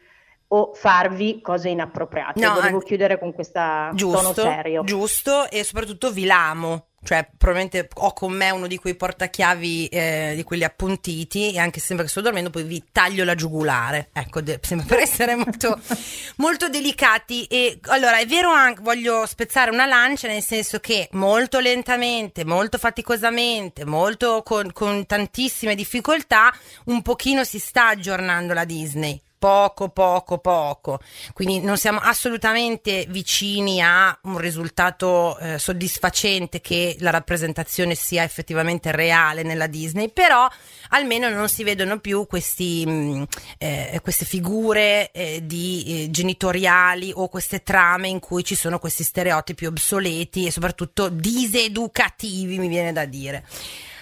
o 0.51 0.73
farvi 0.73 1.41
cose 1.41 1.69
inappropriate. 1.69 2.39
No, 2.39 2.53
Volevo 2.53 2.79
chiudere 2.79 3.19
con 3.19 3.33
questo 3.33 3.59
tono 3.95 4.33
serio. 4.33 4.83
Giusto, 4.83 5.49
e 5.49 5.63
soprattutto 5.63 6.11
vi 6.11 6.25
l'amo 6.25 6.89
cioè 7.01 7.27
probabilmente 7.37 7.87
ho 7.95 8.13
con 8.13 8.33
me 8.33 8.49
uno 8.49 8.67
di 8.67 8.77
quei 8.77 8.95
portachiavi 8.95 9.87
eh, 9.87 10.33
di 10.35 10.43
quelli 10.43 10.65
appuntiti 10.65 11.53
e 11.53 11.59
anche 11.59 11.79
se 11.79 11.87
sembra 11.87 12.05
che 12.05 12.11
sto 12.11 12.21
dormendo 12.21 12.49
poi 12.49 12.63
vi 12.63 12.83
taglio 12.91 13.23
la 13.23 13.35
giugulare 13.35 14.09
ecco 14.11 14.41
de- 14.41 14.59
sembra 14.61 14.85
per 14.85 14.99
essere 14.99 15.35
molto, 15.35 15.79
molto 16.37 16.67
delicati 16.67 17.45
e 17.45 17.79
allora 17.83 18.17
è 18.17 18.25
vero 18.25 18.49
anche 18.49 18.81
voglio 18.81 19.25
spezzare 19.25 19.71
una 19.71 19.85
lancia 19.85 20.27
nel 20.27 20.41
senso 20.41 20.79
che 20.79 21.07
molto 21.13 21.59
lentamente 21.59 22.43
molto 22.43 22.77
faticosamente 22.77 23.85
molto 23.85 24.43
con, 24.43 24.73
con 24.73 25.05
tantissime 25.05 25.75
difficoltà 25.75 26.53
un 26.85 27.01
pochino 27.01 27.45
si 27.45 27.59
sta 27.59 27.87
aggiornando 27.87 28.53
la 28.53 28.65
Disney 28.65 29.19
poco, 29.39 29.89
poco, 29.89 30.37
poco. 30.37 30.99
Quindi 31.33 31.61
non 31.61 31.77
siamo 31.77 31.99
assolutamente 31.99 33.05
vicini 33.07 33.81
a 33.81 34.15
un 34.23 34.37
risultato 34.37 35.37
eh, 35.39 35.57
soddisfacente 35.57 36.59
che 36.59 36.97
la 36.99 37.09
rappresentazione 37.09 37.95
sia 37.95 38.23
effettivamente 38.23 38.91
reale 38.91 39.41
nella 39.41 39.67
Disney, 39.67 40.11
però 40.11 40.47
almeno 40.89 41.29
non 41.29 41.47
si 41.47 41.63
vedono 41.63 41.99
più 41.99 42.27
questi, 42.27 42.85
mh, 42.85 42.91
mm, 42.91 43.23
eh, 43.57 43.99
queste 44.03 44.25
figure 44.25 45.11
eh, 45.11 45.41
di 45.43 46.03
eh, 46.03 46.11
genitoriali 46.11 47.11
o 47.15 47.29
queste 47.29 47.63
trame 47.63 48.09
in 48.09 48.19
cui 48.19 48.43
ci 48.43 48.55
sono 48.55 48.77
questi 48.77 49.03
stereotipi 49.03 49.65
obsoleti 49.65 50.45
e 50.45 50.51
soprattutto 50.51 51.07
diseducativi, 51.07 52.59
mi 52.59 52.67
viene 52.67 52.91
da 52.91 53.05
dire. 53.05 53.45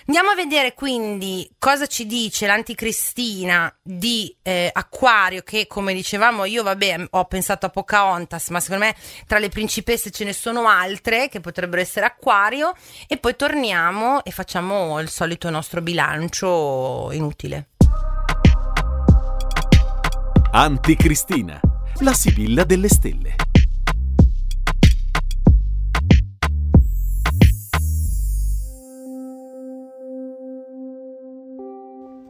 Andiamo 0.07 0.29
a 0.29 0.35
vedere 0.35 0.73
quindi 0.73 1.49
cosa 1.59 1.85
ci 1.85 2.05
dice 2.05 2.47
l'anticristina 2.47 3.73
di 3.81 4.33
eh, 4.41 4.69
Acquario, 4.71 5.41
che 5.41 5.67
come 5.67 5.93
dicevamo 5.93 6.45
io, 6.45 6.63
vabbè, 6.63 7.07
ho 7.09 7.25
pensato 7.25 7.65
a 7.65 7.69
Pocahontas, 7.69 8.47
ma 8.47 8.61
secondo 8.61 8.85
me 8.85 8.95
tra 9.27 9.37
le 9.37 9.49
principesse 9.49 10.09
ce 10.09 10.23
ne 10.23 10.31
sono 10.31 10.69
altre 10.69 11.27
che 11.27 11.41
potrebbero 11.41 11.81
essere 11.81 12.05
Acquario. 12.05 12.73
E 13.05 13.17
poi 13.17 13.35
torniamo 13.35 14.23
e 14.23 14.31
facciamo 14.31 14.97
il 15.01 15.09
solito 15.09 15.49
nostro 15.49 15.81
bilancio 15.81 17.09
inutile. 17.11 17.71
Anticristina, 20.51 21.59
la 21.99 22.13
Sibilla 22.13 22.63
delle 22.63 22.87
stelle. 22.87 23.46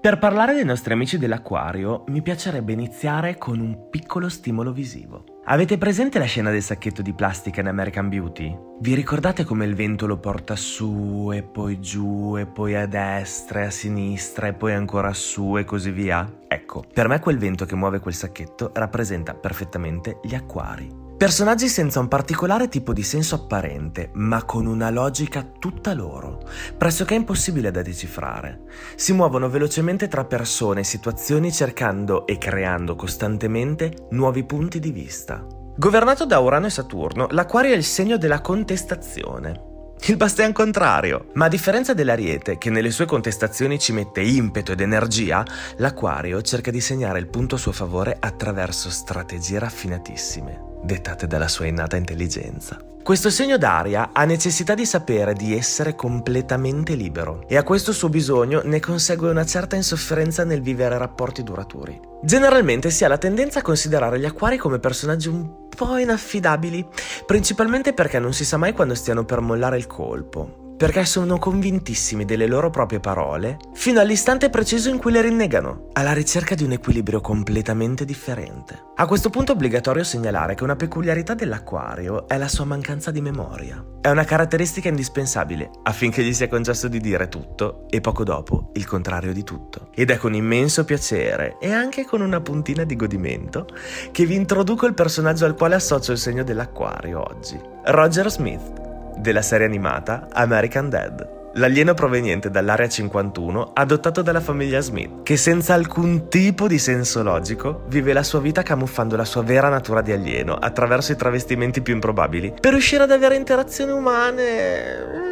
Per 0.08 0.20
parlare 0.20 0.54
dei 0.54 0.64
nostri 0.64 0.94
amici 0.94 1.18
dell'acquario, 1.18 2.06
mi 2.08 2.22
piacerebbe 2.22 2.72
iniziare 2.72 3.38
con 3.38 3.60
un 3.60 3.90
piccolo 3.90 4.30
stimolo 4.30 4.72
visivo. 4.72 5.26
Avete 5.44 5.78
presente 5.78 6.18
la 6.18 6.24
scena 6.24 6.50
del 6.50 6.62
sacchetto 6.62 7.02
di 7.02 7.12
plastica 7.12 7.60
in 7.60 7.68
American 7.68 8.08
Beauty? 8.08 8.58
Vi 8.80 8.94
ricordate 8.94 9.44
come 9.44 9.66
il 9.66 9.76
vento 9.76 10.08
lo 10.08 10.18
porta 10.18 10.56
su 10.56 11.30
e 11.34 11.44
poi 11.44 11.82
giù 11.82 12.38
e 12.38 12.46
poi 12.46 12.76
a 12.76 12.86
destra 12.86 13.64
e 13.64 13.66
a 13.66 13.70
sinistra 13.70 14.48
e 14.48 14.54
poi 14.54 14.72
ancora 14.72 15.12
su 15.12 15.58
e 15.58 15.66
così 15.66 15.92
via? 15.92 16.26
Ecco, 16.48 16.86
per 16.94 17.10
me 17.10 17.20
quel 17.20 17.38
vento 17.38 17.66
che 17.66 17.76
muove 17.76 18.00
quel 18.00 18.14
sacchetto 18.14 18.72
rappresenta 18.76 19.34
perfettamente 19.34 20.22
gli 20.24 20.36
acquari. 20.36 21.07
Personaggi 21.18 21.68
senza 21.68 22.00
un 22.00 22.08
particolare 22.08 22.68
tipo 22.68 22.94
di 22.94 23.02
senso 23.02 23.34
apparente, 23.34 24.12
ma 24.14 24.44
con 24.44 24.68
una 24.68 24.92
logica 24.92 25.44
tutta 25.58 25.96
loro, 25.96 26.48
pressoché 26.78 27.16
impossibile 27.16 27.72
da 27.72 27.82
decifrare. 27.82 28.60
Si 28.96 29.14
muovono 29.14 29.50
velocemente 29.50 30.08
tra 30.08 30.26
persone 30.26 30.82
e 30.82 30.84
situazioni 30.84 31.52
cercando 31.52 32.28
e 32.28 32.38
creando 32.38 32.96
costantemente 32.96 34.06
nuovi 34.12 34.44
punti 34.44 34.80
di 34.80 34.92
vista. 34.92 35.44
Governato 35.76 36.28
da 36.28 36.38
Urano 36.38 36.68
e 36.68 36.70
Saturno, 36.70 37.26
l'Aquario 37.32 37.74
è 37.74 37.78
il 37.78 37.84
segno 37.84 38.18
della 38.18 38.42
contestazione. 38.42 39.96
Il 40.10 40.18
bastian 40.18 40.54
contrario. 40.54 41.30
Ma 41.34 41.46
a 41.46 41.50
differenza 41.50 41.96
dell'Ariete, 41.96 42.60
che 42.60 42.70
nelle 42.70 42.92
sue 42.92 43.06
contestazioni 43.06 43.80
ci 43.80 43.92
mette 43.92 44.22
impeto 44.22 44.74
ed 44.74 44.82
energia, 44.82 45.44
l'Aquario 45.78 46.44
cerca 46.44 46.70
di 46.70 46.80
segnare 46.80 47.18
il 47.18 47.28
punto 47.28 47.56
a 47.56 47.58
suo 47.58 47.72
favore 47.72 48.16
attraverso 48.20 48.92
strategie 48.92 49.58
raffinatissime 49.58 50.68
dettate 50.84 51.28
dalla 51.28 51.48
sua 51.48 51.66
innata 51.66 51.96
intelligenza. 51.96 52.78
Questo 53.08 53.30
segno 53.30 53.58
d'aria 53.58 54.10
ha 54.12 54.26
necessità 54.26 54.74
di 54.74 54.86
sapere 54.86 55.34
di 55.34 55.58
essere 55.58 55.96
completamente 55.96 56.94
libero 56.94 57.46
e 57.48 57.56
a 57.56 57.64
questo 57.64 57.94
suo 57.94 58.10
bisogno 58.10 58.62
ne 58.66 58.82
consegue 58.82 59.30
una 59.30 59.46
certa 59.46 59.78
insofferenza 59.78 60.44
nel 60.44 60.62
vivere 60.62 60.98
rapporti 60.98 61.42
duraturi. 61.42 61.98
Generalmente 62.22 62.90
si 62.90 63.06
ha 63.06 63.08
la 63.08 63.18
tendenza 63.18 63.60
a 63.60 63.62
considerare 63.62 64.20
gli 64.20 64.26
acquari 64.26 64.58
come 64.58 64.80
personaggi 64.80 65.30
un 65.30 65.70
po' 65.70 65.96
inaffidabili, 65.96 66.86
principalmente 67.26 67.94
perché 67.94 68.20
non 68.20 68.34
si 68.34 68.44
sa 68.44 68.58
mai 68.58 68.74
quando 68.74 68.94
stiano 68.94 69.24
per 69.24 69.40
mollare 69.40 69.78
il 69.78 69.88
colpo, 69.88 70.67
perché 70.78 71.06
sono 71.06 71.40
convintissimi 71.40 72.24
delle 72.24 72.46
loro 72.46 72.70
proprie 72.70 73.00
parole 73.00 73.58
fino 73.74 74.00
all'istante 74.00 74.52
preciso 74.52 74.90
in 74.90 75.00
cui 75.00 75.12
le 75.12 75.22
rinnegano, 75.22 75.88
alla 75.94 76.14
ricerca 76.14 76.54
di 76.54 76.64
un 76.64 76.74
equilibrio 76.74 77.20
completamente 77.20 78.06
differente. 78.06 78.86
A 78.96 79.08
questo 79.08 79.32
punto 79.32 79.52
è 79.52 79.56
obbligatorio 79.56 80.04
segnalare 80.04 80.54
che 80.54 80.64
una 80.64 80.76
peculiarità 80.76 81.34
dell'acquario 81.34 82.28
è 82.28 82.38
la 82.38 82.48
sua 82.48 82.66
mancanza 82.66 83.10
di 83.10 83.22
memoria. 83.22 83.84
È 84.00 84.10
una 84.10 84.24
caratteristica 84.24 84.88
indispensabile 84.88 85.72
affinché 85.84 86.24
gli 86.24 86.34
sia 86.34 86.48
concesso 86.48 86.88
di 86.88 87.00
dire 87.00 87.28
tutto 87.28 87.88
e 87.90 88.00
poco 88.00 88.24
dopo 88.24 88.70
il 88.74 88.86
contrario 88.86 89.34
di 89.34 89.44
tutto. 89.44 89.90
Ed 89.96 90.12
è 90.12 90.18
con 90.18 90.36
immenso 90.36 90.86
piacere 90.86 91.58
e 91.60 91.72
anche 91.72 92.06
con 92.06 92.22
una 92.22 92.40
puntina 92.42 92.84
di 92.84 92.96
godimento 92.96 93.68
che 94.12 94.26
vi 94.26 94.36
introduco 94.36 94.86
il 94.86 94.94
personaggio 94.94 95.46
al 95.46 95.56
quale 95.56 95.76
associo 95.76 96.12
il 96.12 96.20
segno 96.20 96.44
dell'acquario 96.44 97.20
oggi, 97.28 97.60
Roger 97.86 98.30
Smith 98.30 98.86
della 99.18 99.42
serie 99.42 99.66
animata 99.66 100.28
American 100.32 100.90
Dad. 100.90 101.36
L'alieno 101.54 101.94
proveniente 101.96 102.52
dall'Area 102.52 102.88
51 102.88 103.72
adottato 103.74 104.22
dalla 104.22 104.42
famiglia 104.42 104.80
Smith, 104.80 105.24
che 105.24 105.38
senza 105.38 105.74
alcun 105.74 106.30
tipo 106.30 106.68
di 106.68 106.78
senso 106.78 107.24
logico 107.24 107.86
vive 107.88 108.14
la 108.14 108.22
sua 108.22 108.40
vita 108.40 108.62
camuffando 108.62 109.16
la 109.16 109.26
sua 109.26 109.42
vera 109.42 109.68
natura 109.68 110.02
di 110.02 110.12
alieno 110.12 110.54
attraverso 110.54 111.14
i 111.14 111.16
travestimenti 111.16 111.82
più 111.82 111.96
improbabili 111.96 112.54
per 112.60 112.74
riuscire 112.74 113.04
ad 113.04 113.12
avere 113.12 113.36
interazioni 113.36 113.92
umane 113.92 115.26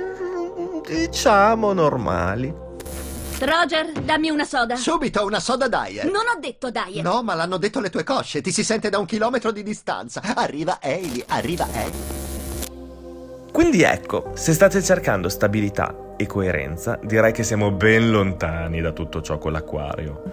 diciamo 0.88 1.74
normali. 1.74 2.64
Roger, 3.40 3.92
dammi 3.92 4.30
una 4.30 4.46
soda. 4.46 4.76
Subito, 4.78 5.26
una 5.26 5.40
soda 5.40 5.68
diet. 5.68 6.06
Non 6.06 6.24
ho 6.34 6.40
detto 6.40 6.72
diet. 6.72 7.04
No, 7.04 7.22
ma 7.22 7.34
l'hanno 7.34 7.58
detto 7.58 7.80
le 7.82 7.90
tue 7.90 8.04
cosce. 8.04 8.42
Ti 8.42 8.52
si 8.52 8.64
sente 8.64 8.90
da 8.90 8.98
un 8.98 9.06
chilometro 9.06 9.52
di 9.52 9.62
distanza. 9.62 10.22
Arriva 10.36 10.80
Hailey, 10.82 11.24
arriva 11.28 11.68
Hailey. 11.72 12.25
Quindi 13.56 13.84
ecco, 13.84 14.32
se 14.34 14.52
state 14.52 14.84
cercando 14.84 15.30
stabilità 15.30 16.16
e 16.18 16.26
coerenza, 16.26 17.00
direi 17.02 17.32
che 17.32 17.44
siamo 17.44 17.72
ben 17.72 18.12
lontani 18.12 18.82
da 18.82 18.92
tutto 18.92 19.22
ciò 19.22 19.38
con 19.38 19.54
l'acquario. 19.54 20.24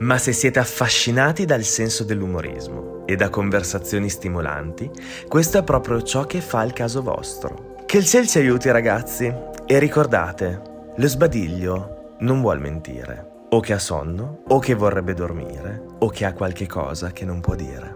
Ma 0.00 0.18
se 0.18 0.34
siete 0.34 0.58
affascinati 0.58 1.46
dal 1.46 1.62
senso 1.62 2.04
dell'umorismo 2.04 3.06
e 3.06 3.16
da 3.16 3.30
conversazioni 3.30 4.10
stimolanti, 4.10 4.90
questo 5.26 5.56
è 5.56 5.62
proprio 5.62 6.02
ciò 6.02 6.24
che 6.26 6.42
fa 6.42 6.64
il 6.64 6.74
caso 6.74 7.00
vostro. 7.00 7.76
Che 7.86 7.96
il 7.96 8.04
cielo 8.04 8.26
ci 8.26 8.36
aiuti 8.36 8.70
ragazzi 8.70 9.34
e 9.64 9.78
ricordate, 9.78 10.60
lo 10.96 11.08
sbadiglio 11.08 12.16
non 12.18 12.42
vuol 12.42 12.60
mentire, 12.60 13.46
o 13.48 13.60
che 13.60 13.72
ha 13.72 13.78
sonno, 13.78 14.42
o 14.48 14.58
che 14.58 14.74
vorrebbe 14.74 15.14
dormire, 15.14 15.82
o 16.00 16.10
che 16.10 16.26
ha 16.26 16.34
qualche 16.34 16.66
cosa 16.66 17.10
che 17.10 17.24
non 17.24 17.40
può 17.40 17.54
dire. 17.54 17.95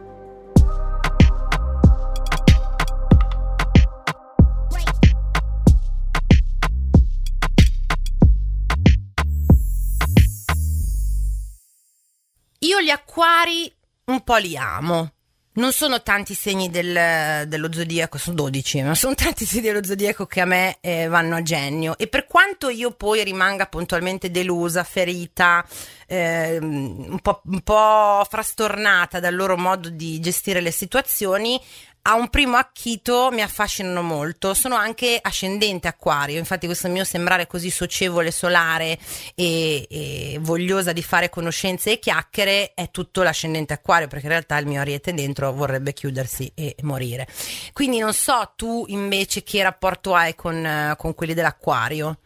Acquari 13.40 13.72
un 14.06 14.22
po' 14.22 14.36
li 14.36 14.56
amo. 14.56 15.12
Non 15.52 15.72
sono 15.72 16.00
tanti 16.00 16.34
segni 16.34 16.70
del, 16.70 17.48
dello 17.48 17.72
zodiaco, 17.72 18.18
sono 18.18 18.36
12, 18.36 18.82
ma 18.82 18.94
sono 18.94 19.14
tanti 19.14 19.44
segni 19.44 19.62
dello 19.62 19.84
zodiaco 19.84 20.24
che 20.26 20.40
a 20.40 20.44
me 20.44 20.76
eh, 20.80 21.08
vanno 21.08 21.36
a 21.36 21.42
genio. 21.42 21.98
E 21.98 22.06
per 22.06 22.24
quanto 22.24 22.68
io 22.68 22.92
poi 22.92 23.24
rimanga 23.24 23.66
puntualmente 23.66 24.30
delusa, 24.30 24.84
ferita, 24.84 25.66
eh, 26.06 26.58
un, 26.60 27.18
po', 27.20 27.42
un 27.46 27.60
po' 27.62 28.24
frastornata 28.28 29.18
dal 29.18 29.34
loro 29.34 29.56
modo 29.56 29.90
di 29.90 30.20
gestire 30.20 30.60
le 30.60 30.70
situazioni, 30.70 31.60
a 32.02 32.14
un 32.14 32.28
primo 32.28 32.56
acchito 32.56 33.28
mi 33.30 33.42
affascinano 33.42 34.02
molto. 34.02 34.54
Sono 34.54 34.74
anche 34.74 35.18
ascendente 35.20 35.88
acquario, 35.88 36.38
infatti 36.38 36.66
questo 36.66 36.88
mio 36.88 37.04
sembrare 37.04 37.46
così 37.46 37.70
socievole, 37.70 38.30
solare 38.30 38.98
e, 39.34 39.86
e, 39.88 40.38
vogliosa 40.40 40.92
di 40.92 41.02
fare 41.02 41.28
conoscenze 41.28 41.92
e 41.92 41.98
chiacchiere 41.98 42.72
è 42.74 42.90
tutto 42.90 43.22
l'ascendente 43.22 43.74
acquario, 43.74 44.08
perché 44.08 44.26
in 44.26 44.32
realtà 44.32 44.56
il 44.58 44.66
mio 44.66 44.80
ariete 44.80 45.12
dentro 45.12 45.52
vorrebbe 45.52 45.92
chiudersi 45.92 46.50
e 46.54 46.74
morire. 46.82 47.26
Quindi 47.72 47.98
non 47.98 48.12
so 48.12 48.52
tu 48.56 48.84
invece 48.88 49.42
che 49.42 49.62
rapporto 49.62 50.14
hai 50.14 50.34
con, 50.34 50.94
con 50.96 51.14
quelli 51.14 51.34
dell'acquario. 51.34 52.18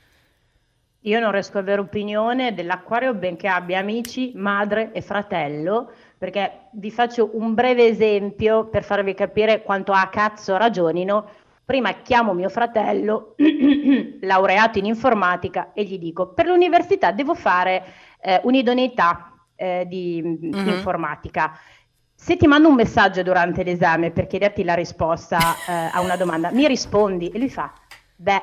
Io 1.07 1.21
non 1.21 1.33
riesco 1.33 1.59
ad 1.59 1.65
avere 1.65 1.83
opinione 1.83 2.55
dell'acquario, 2.55 3.13
benché 3.13 3.47
abbia 3.47 3.79
amici, 3.79 4.33
madre 4.37 4.91
e 4.93 5.03
fratello 5.03 5.93
perché 6.19 6.69
vi 6.73 6.91
faccio 6.91 7.31
un 7.35 7.55
breve 7.55 7.87
esempio 7.87 8.67
per 8.67 8.85
farvi 8.85 9.15
capire 9.15 9.63
quanto 9.63 9.93
a 9.93 10.09
cazzo 10.09 10.57
ragionino. 10.57 11.27
Prima 11.65 11.93
chiamo 12.03 12.35
mio 12.35 12.49
fratello, 12.49 13.35
laureato 14.21 14.79
in 14.79 14.85
informatica, 14.85 15.73
e 15.73 15.85
gli 15.85 15.99
dico, 15.99 16.29
per 16.29 16.47
l'università 16.47 17.11
devo 17.11 17.35
fare 17.35 17.85
eh, 18.21 18.41
un'idoneità 18.45 19.35
eh, 19.57 19.85
di 19.87 20.23
mm-hmm. 20.23 20.69
informatica. 20.69 21.59
Se 22.15 22.37
ti 22.37 22.47
mando 22.47 22.69
un 22.69 22.75
messaggio 22.75 23.23
durante 23.23 23.63
l'esame 23.63 24.11
per 24.11 24.27
chiederti 24.27 24.65
la 24.65 24.75
risposta 24.75 25.39
eh, 25.39 25.91
a 25.93 26.01
una 26.01 26.17
domanda, 26.17 26.51
mi 26.51 26.67
rispondi? 26.67 27.29
E 27.29 27.39
lui 27.39 27.51
fa, 27.51 27.73
beh, 28.17 28.43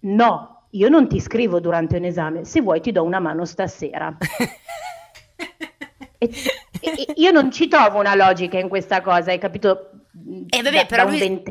no, 0.00 0.66
io 0.70 0.88
non 0.88 1.08
ti 1.08 1.20
scrivo 1.20 1.60
durante 1.60 1.96
un 1.96 2.04
esame, 2.04 2.44
se 2.44 2.60
vuoi 2.60 2.80
ti 2.80 2.92
do 2.92 3.02
una 3.02 3.20
mano 3.20 3.44
stasera. 3.44 4.16
e, 6.18 6.30
io 7.16 7.30
non 7.30 7.50
ci 7.50 7.68
trovo 7.68 7.98
una 7.98 8.14
logica 8.14 8.58
in 8.58 8.68
questa 8.68 9.00
cosa, 9.00 9.30
hai 9.30 9.38
capito? 9.38 9.90
Eh, 10.48 10.62
vabbè, 10.62 10.76
da, 10.76 10.84
però 10.84 11.04
da 11.04 11.10
un 11.10 11.18
lui... 11.18 11.42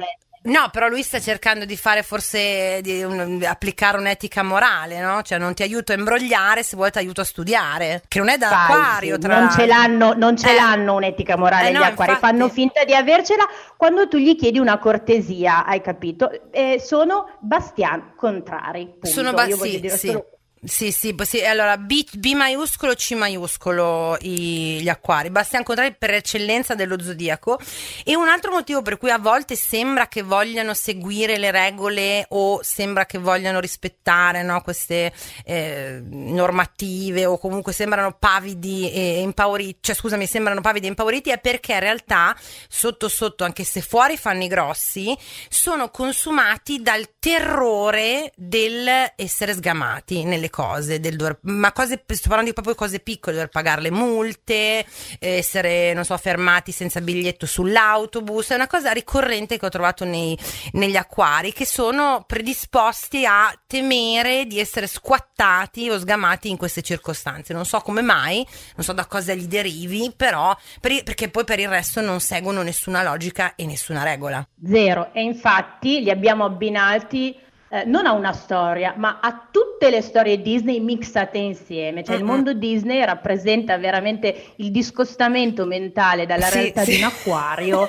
No, 0.46 0.68
però 0.72 0.90
lui 0.90 1.04
sta 1.04 1.22
cercando 1.22 1.64
di 1.64 1.78
fare 1.78 2.04
forse 2.04 2.82
di 2.82 3.02
un, 3.02 3.42
applicare 3.48 3.98
un'etica 3.98 4.44
morale, 4.44 5.00
no? 5.00 5.22
Cioè 5.22 5.38
non 5.38 5.54
ti 5.54 5.64
aiuto 5.64 5.94
a 5.94 5.96
imbrogliare 5.96 6.64
se 6.64 6.76
vuoi 6.76 6.92
ti 6.92 6.98
aiuto 6.98 7.22
a 7.22 7.24
studiare, 7.24 8.02
che 8.10 8.20
non 8.20 8.28
è 8.28 8.38
da 8.38 8.50
Fai, 8.50 8.58
acquario, 8.58 9.18
tra 9.18 9.40
non 9.40 9.52
ce 9.52 9.66
l'hanno, 9.66 10.14
non 10.14 10.36
ce 10.36 10.52
eh. 10.52 10.56
l'hanno 10.56 10.96
un'etica 10.96 11.38
morale 11.38 11.70
eh 11.70 11.72
gli 11.72 11.76
no, 11.76 11.84
acquari, 11.84 12.12
infatti. 12.12 12.34
fanno 12.34 12.50
finta 12.50 12.84
di 12.84 12.94
avercela 12.94 13.46
quando 13.78 14.10
tu 14.10 14.18
gli 14.18 14.36
chiedi 14.36 14.60
una 14.60 14.80
cortesia, 14.80 15.64
hai 15.64 15.80
capito? 15.80 16.30
Eh, 16.52 16.78
sono 16.78 17.38
bastian 17.40 18.12
contrari. 18.18 18.86
Punto. 18.88 19.08
Sono 19.08 19.32
ba- 19.32 19.46
Io 19.46 19.56
sì, 19.56 19.80
dire 19.80 19.98
sì. 19.98 20.08
solo 20.08 20.33
sì, 20.66 20.94
sì, 20.94 21.14
sì, 21.24 21.44
allora 21.46 21.78
B, 21.78 22.06
B 22.14 22.34
maiuscolo, 22.34 22.94
C 22.94 23.12
maiuscolo 23.12 24.18
i, 24.22 24.80
gli 24.82 24.88
acquari, 24.88 25.30
Bastian 25.30 25.64
Contrari 25.64 25.94
per 25.98 26.12
eccellenza 26.12 26.74
dello 26.74 27.02
zodiaco. 27.02 27.60
E 28.06 28.16
un 28.16 28.30
altro 28.30 28.52
motivo 28.52 28.82
per 28.82 28.98
cui 28.98 29.10
a 29.10 29.18
volte 29.18 29.58
sembra 29.58 30.08
che 30.08 30.22
vogliano 30.22 30.74
seguire 30.74 31.38
le 31.38 31.52
regole 31.52 32.26
o 32.30 32.62
sembra 32.64 33.06
che 33.06 33.18
vogliano 33.18 33.60
rispettare 33.60 34.42
no, 34.42 34.62
queste 34.62 35.12
eh, 35.44 36.02
normative 36.02 37.26
o 37.26 37.38
comunque 37.38 37.74
sembrano 37.74 38.16
pavidi 38.18 38.90
e 38.90 39.20
impauriti, 39.20 39.80
cioè 39.82 39.96
scusami, 39.96 40.26
sembrano 40.26 40.62
pavidi 40.62 40.86
e 40.86 40.90
impauriti 40.90 41.30
è 41.30 41.40
perché 41.40 41.74
in 41.74 41.80
realtà 41.82 42.34
sotto 42.70 43.10
sotto, 43.10 43.44
anche 43.44 43.66
se 43.66 43.82
fuori 43.82 44.16
fanno 44.16 44.44
i 44.44 44.48
grossi, 44.48 45.14
sono 45.50 45.90
consumati 45.90 46.82
dal 46.82 47.16
terrore 47.20 48.32
dell'essere 48.36 49.54
sgamati 49.54 50.24
nelle 50.24 50.52
cose, 50.54 51.00
del 51.00 51.16
dover, 51.16 51.40
ma 51.42 51.72
cose, 51.72 52.04
sto 52.06 52.28
parlando 52.28 52.52
di 52.52 52.54
proprio 52.54 52.76
cose 52.76 53.00
piccole, 53.00 53.38
dover 53.38 53.50
pagare 53.50 53.82
le 53.82 53.90
multe, 53.90 54.86
essere, 55.18 55.94
non 55.94 56.06
so, 56.06 56.16
fermati 56.18 56.72
senza 56.72 57.02
biglietto 57.02 57.48
sull'autobus, 57.48 58.50
è 58.50 58.56
una 58.56 58.68
cosa 58.68 58.92
ricorrente 58.92 59.58
che 59.58 59.66
ho 59.66 59.70
trovato 59.70 60.06
nei, 60.06 60.38
negli 60.74 60.96
acquari, 60.96 61.54
che 61.54 61.66
sono 61.66 62.24
predisposti 62.28 63.26
a 63.26 63.52
temere 63.66 64.46
di 64.46 64.60
essere 64.60 64.86
squattati 64.86 65.90
o 65.90 65.98
sgamati 65.98 66.52
in 66.52 66.58
queste 66.58 66.84
circostanze. 66.84 67.52
Non 67.54 67.66
so 67.66 67.80
come 67.80 68.04
mai, 68.04 68.46
non 68.76 68.86
so 68.86 68.94
da 68.94 69.08
cosa 69.08 69.34
gli 69.34 69.48
derivi, 69.48 70.14
però 70.16 70.56
per, 70.80 71.02
perché 71.02 71.30
poi 71.30 71.46
per 71.46 71.60
il 71.60 71.68
resto 71.68 72.00
non 72.00 72.20
seguono 72.20 72.62
nessuna 72.62 73.02
logica 73.02 73.56
e 73.56 73.66
nessuna 73.66 74.04
regola. 74.04 74.48
Zero, 74.64 75.12
e 75.14 75.24
infatti 75.24 76.04
li 76.04 76.12
abbiamo 76.12 76.46
abbinati 76.46 77.36
eh, 77.74 77.86
non 77.86 78.06
a 78.06 78.12
una 78.12 78.34
storia, 78.34 78.94
ma 78.96 79.18
a 79.20 79.48
tutte 79.50 79.90
le 79.90 80.04
storie 80.04 80.44
Disney 80.44 80.80
mixate 80.80 81.40
insieme. 81.40 82.04
Cioè, 82.04 82.14
uh-huh. 82.14 82.22
il 82.22 82.28
mondo 82.28 82.54
Disney 82.54 83.04
rappresenta 83.04 83.80
veramente 83.80 84.54
il 84.58 84.70
discostamento 84.70 85.66
mentale 85.66 86.28
dalla 86.28 86.46
sì, 86.46 86.54
realtà 86.54 86.84
sì. 86.84 86.92
di 86.92 86.98
un 86.98 87.04
acquario. 87.06 87.88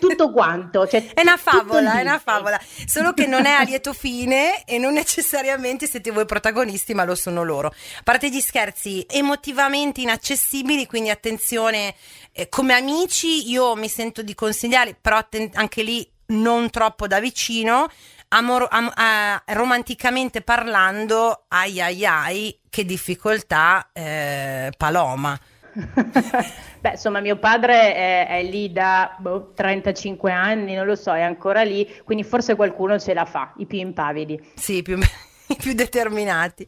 tutto 0.00 0.32
quanto. 0.32 0.88
Cioè, 0.88 1.10
è 1.14 1.20
una 1.20 1.36
favola, 1.36 2.00
è 2.00 2.02
una 2.02 2.18
favola. 2.18 2.60
Solo 2.84 3.12
che 3.12 3.26
non 3.26 3.46
è 3.46 3.52
a 3.52 3.62
lieto 3.62 3.92
fine 3.92 4.64
e 4.64 4.78
non 4.78 4.94
necessariamente 4.94 5.86
siete 5.86 6.10
voi 6.10 6.26
protagonisti, 6.26 6.92
ma 6.92 7.04
lo 7.04 7.14
sono 7.14 7.44
loro. 7.44 7.68
A 7.68 8.02
parte 8.02 8.28
gli 8.28 8.40
scherzi, 8.40 9.06
emotivamente 9.08 10.00
inaccessibili, 10.00 10.86
quindi 10.86 11.10
attenzione. 11.10 11.94
Eh, 12.32 12.48
come 12.48 12.74
amici, 12.74 13.48
io 13.48 13.76
mi 13.76 13.88
sento 13.88 14.20
di 14.22 14.34
consigliare, 14.34 14.96
però 15.00 15.18
atten- 15.18 15.50
anche 15.54 15.84
lì 15.84 16.04
non 16.26 16.70
troppo 16.70 17.06
da 17.06 17.20
vicino 17.20 17.88
amor, 18.32 18.66
am, 18.70 18.86
uh, 18.86 19.52
romanticamente 19.54 20.42
parlando, 20.42 21.44
ai 21.48 21.80
ai 21.80 22.04
ai, 22.04 22.58
che 22.68 22.84
difficoltà, 22.84 23.90
eh, 23.92 24.72
Paloma. 24.76 25.38
Beh, 26.80 26.90
insomma, 26.90 27.20
mio 27.20 27.36
padre 27.36 27.94
è, 27.94 28.26
è 28.28 28.42
lì 28.42 28.72
da 28.72 29.14
boh, 29.18 29.52
35 29.54 30.30
anni, 30.30 30.74
non 30.74 30.86
lo 30.86 30.96
so, 30.96 31.14
è 31.14 31.22
ancora 31.22 31.62
lì, 31.62 31.88
quindi 32.04 32.24
forse 32.24 32.56
qualcuno 32.56 32.98
ce 32.98 33.14
la 33.14 33.24
fa, 33.24 33.52
i 33.56 33.66
più 33.66 33.78
impavidi. 33.78 34.52
Sì, 34.54 34.82
più 34.82 34.94
impavidi 34.94 35.30
i 35.52 35.56
più 35.60 35.72
determinati. 35.72 36.66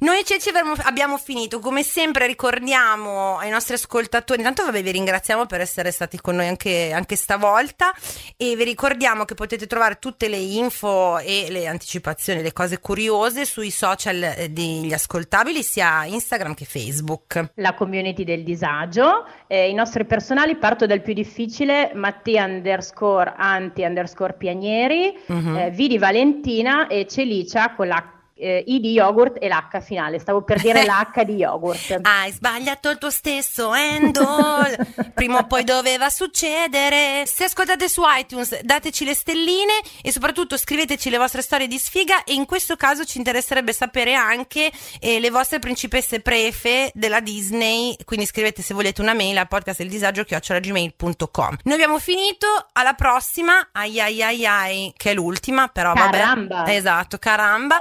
Noi 0.00 0.24
Ceci 0.24 0.50
abbiamo 0.82 1.16
finito, 1.16 1.58
come 1.60 1.82
sempre 1.82 2.26
ricordiamo 2.26 3.38
ai 3.38 3.50
nostri 3.50 3.74
ascoltatori, 3.74 4.40
intanto 4.40 4.64
vabbè 4.64 4.82
vi 4.82 4.90
ringraziamo 4.90 5.46
per 5.46 5.60
essere 5.60 5.90
stati 5.90 6.20
con 6.20 6.36
noi 6.36 6.48
anche, 6.48 6.92
anche 6.92 7.16
stavolta 7.16 7.92
e 8.36 8.56
vi 8.56 8.64
ricordiamo 8.64 9.24
che 9.24 9.34
potete 9.34 9.66
trovare 9.66 9.98
tutte 9.98 10.28
le 10.28 10.36
info 10.36 11.18
e 11.18 11.46
le 11.50 11.66
anticipazioni, 11.66 12.42
le 12.42 12.52
cose 12.52 12.80
curiose 12.80 13.44
sui 13.44 13.70
social 13.70 14.22
eh, 14.22 14.50
degli 14.50 14.92
ascoltabili 14.92 15.62
sia 15.62 16.04
Instagram 16.04 16.54
che 16.54 16.64
Facebook. 16.64 17.52
La 17.56 17.74
community 17.74 18.24
del 18.24 18.42
disagio, 18.42 19.26
eh, 19.46 19.68
i 19.68 19.74
nostri 19.74 20.04
personali 20.04 20.56
parto 20.56 20.86
dal 20.86 21.02
più 21.02 21.14
difficile, 21.14 21.92
Mattia 21.94 22.44
underscore 22.44 23.34
anti 23.36 23.82
underscore 23.82 24.34
pianieri, 24.34 25.16
uh-huh. 25.26 25.56
eh, 25.56 25.70
Vidi 25.70 25.98
Valentina 25.98 26.86
e 26.86 27.06
Celicia 27.06 27.74
con 27.74 27.88
la 27.88 28.14
eh, 28.36 28.64
I 28.66 28.80
di 28.80 28.92
yogurt 28.92 29.36
e 29.40 29.48
l'H 29.48 29.80
finale. 29.80 30.18
Stavo 30.18 30.42
per 30.42 30.60
dire 30.60 30.84
l'H 30.86 31.22
di 31.24 31.34
yogurt. 31.34 32.00
Hai 32.02 32.32
sbagliato 32.32 32.90
il 32.90 32.98
tuo 32.98 33.10
stesso 33.10 33.70
handle. 33.70 34.76
Prima 35.14 35.38
o 35.38 35.46
poi 35.46 35.64
doveva 35.64 36.10
succedere. 36.10 37.24
Se 37.26 37.44
ascoltate 37.44 37.88
su 37.88 38.02
iTunes, 38.04 38.60
dateci 38.62 39.04
le 39.04 39.14
stelline 39.14 39.72
e 40.02 40.12
soprattutto 40.12 40.56
scriveteci 40.56 41.10
le 41.10 41.18
vostre 41.18 41.42
storie 41.42 41.68
di 41.68 41.78
sfiga. 41.78 42.24
E 42.24 42.34
in 42.34 42.46
questo 42.46 42.76
caso 42.76 43.04
ci 43.04 43.18
interesserebbe 43.18 43.72
sapere 43.72 44.14
anche 44.14 44.70
eh, 45.00 45.20
le 45.20 45.30
vostre 45.30 45.58
principesse 45.58 46.20
prefe 46.20 46.90
della 46.94 47.20
Disney. 47.20 47.96
Quindi 48.04 48.26
scrivete 48.26 48.62
se 48.62 48.74
volete 48.74 49.00
una 49.00 49.14
mail 49.14 49.38
al 49.38 49.48
podcast 49.48 49.78
del 49.78 49.88
disagio 49.88 50.24
chiocciolagmail.com. 50.24 51.58
Noi 51.62 51.74
abbiamo 51.74 51.98
finito. 51.98 52.46
Alla 52.72 52.94
prossima. 52.94 53.68
Ai 53.72 54.00
ai 54.00 54.22
ai 54.22 54.46
ai, 54.46 54.92
che 54.96 55.10
è 55.10 55.14
l'ultima, 55.14 55.68
però 55.68 55.92
caramba. 55.92 56.56
vabbè. 56.56 56.74
Esatto, 56.74 57.18
caramba. 57.18 57.80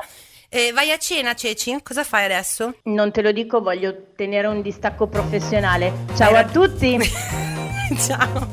Eh, 0.55 0.71
vai 0.71 0.91
a 0.91 0.97
cena, 0.99 1.33
Ceci? 1.33 1.79
Cosa 1.81 2.03
fai 2.03 2.25
adesso? 2.25 2.75
Non 2.83 3.11
te 3.11 3.23
lo 3.23 3.31
dico, 3.31 3.59
voglio 3.59 4.09
tenere 4.15 4.45
un 4.45 4.61
distacco 4.61 5.07
professionale. 5.07 6.05
Ciao 6.15 6.29
Era... 6.29 6.39
a 6.41 6.45
tutti! 6.45 6.99
Ciao! 7.97 8.51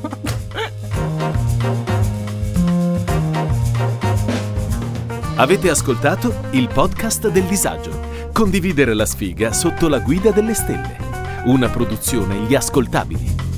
Avete 5.35 5.69
ascoltato 5.69 6.33
il 6.53 6.69
podcast 6.69 7.27
del 7.27 7.43
disagio. 7.43 8.29
Condividere 8.33 8.95
la 8.95 9.05
sfiga 9.05 9.53
sotto 9.53 9.87
la 9.87 9.99
guida 9.99 10.31
delle 10.31 10.55
stelle. 10.55 10.97
Una 11.45 11.69
produzione 11.69 12.33
Gli 12.47 12.55
Ascoltabili. 12.55 13.50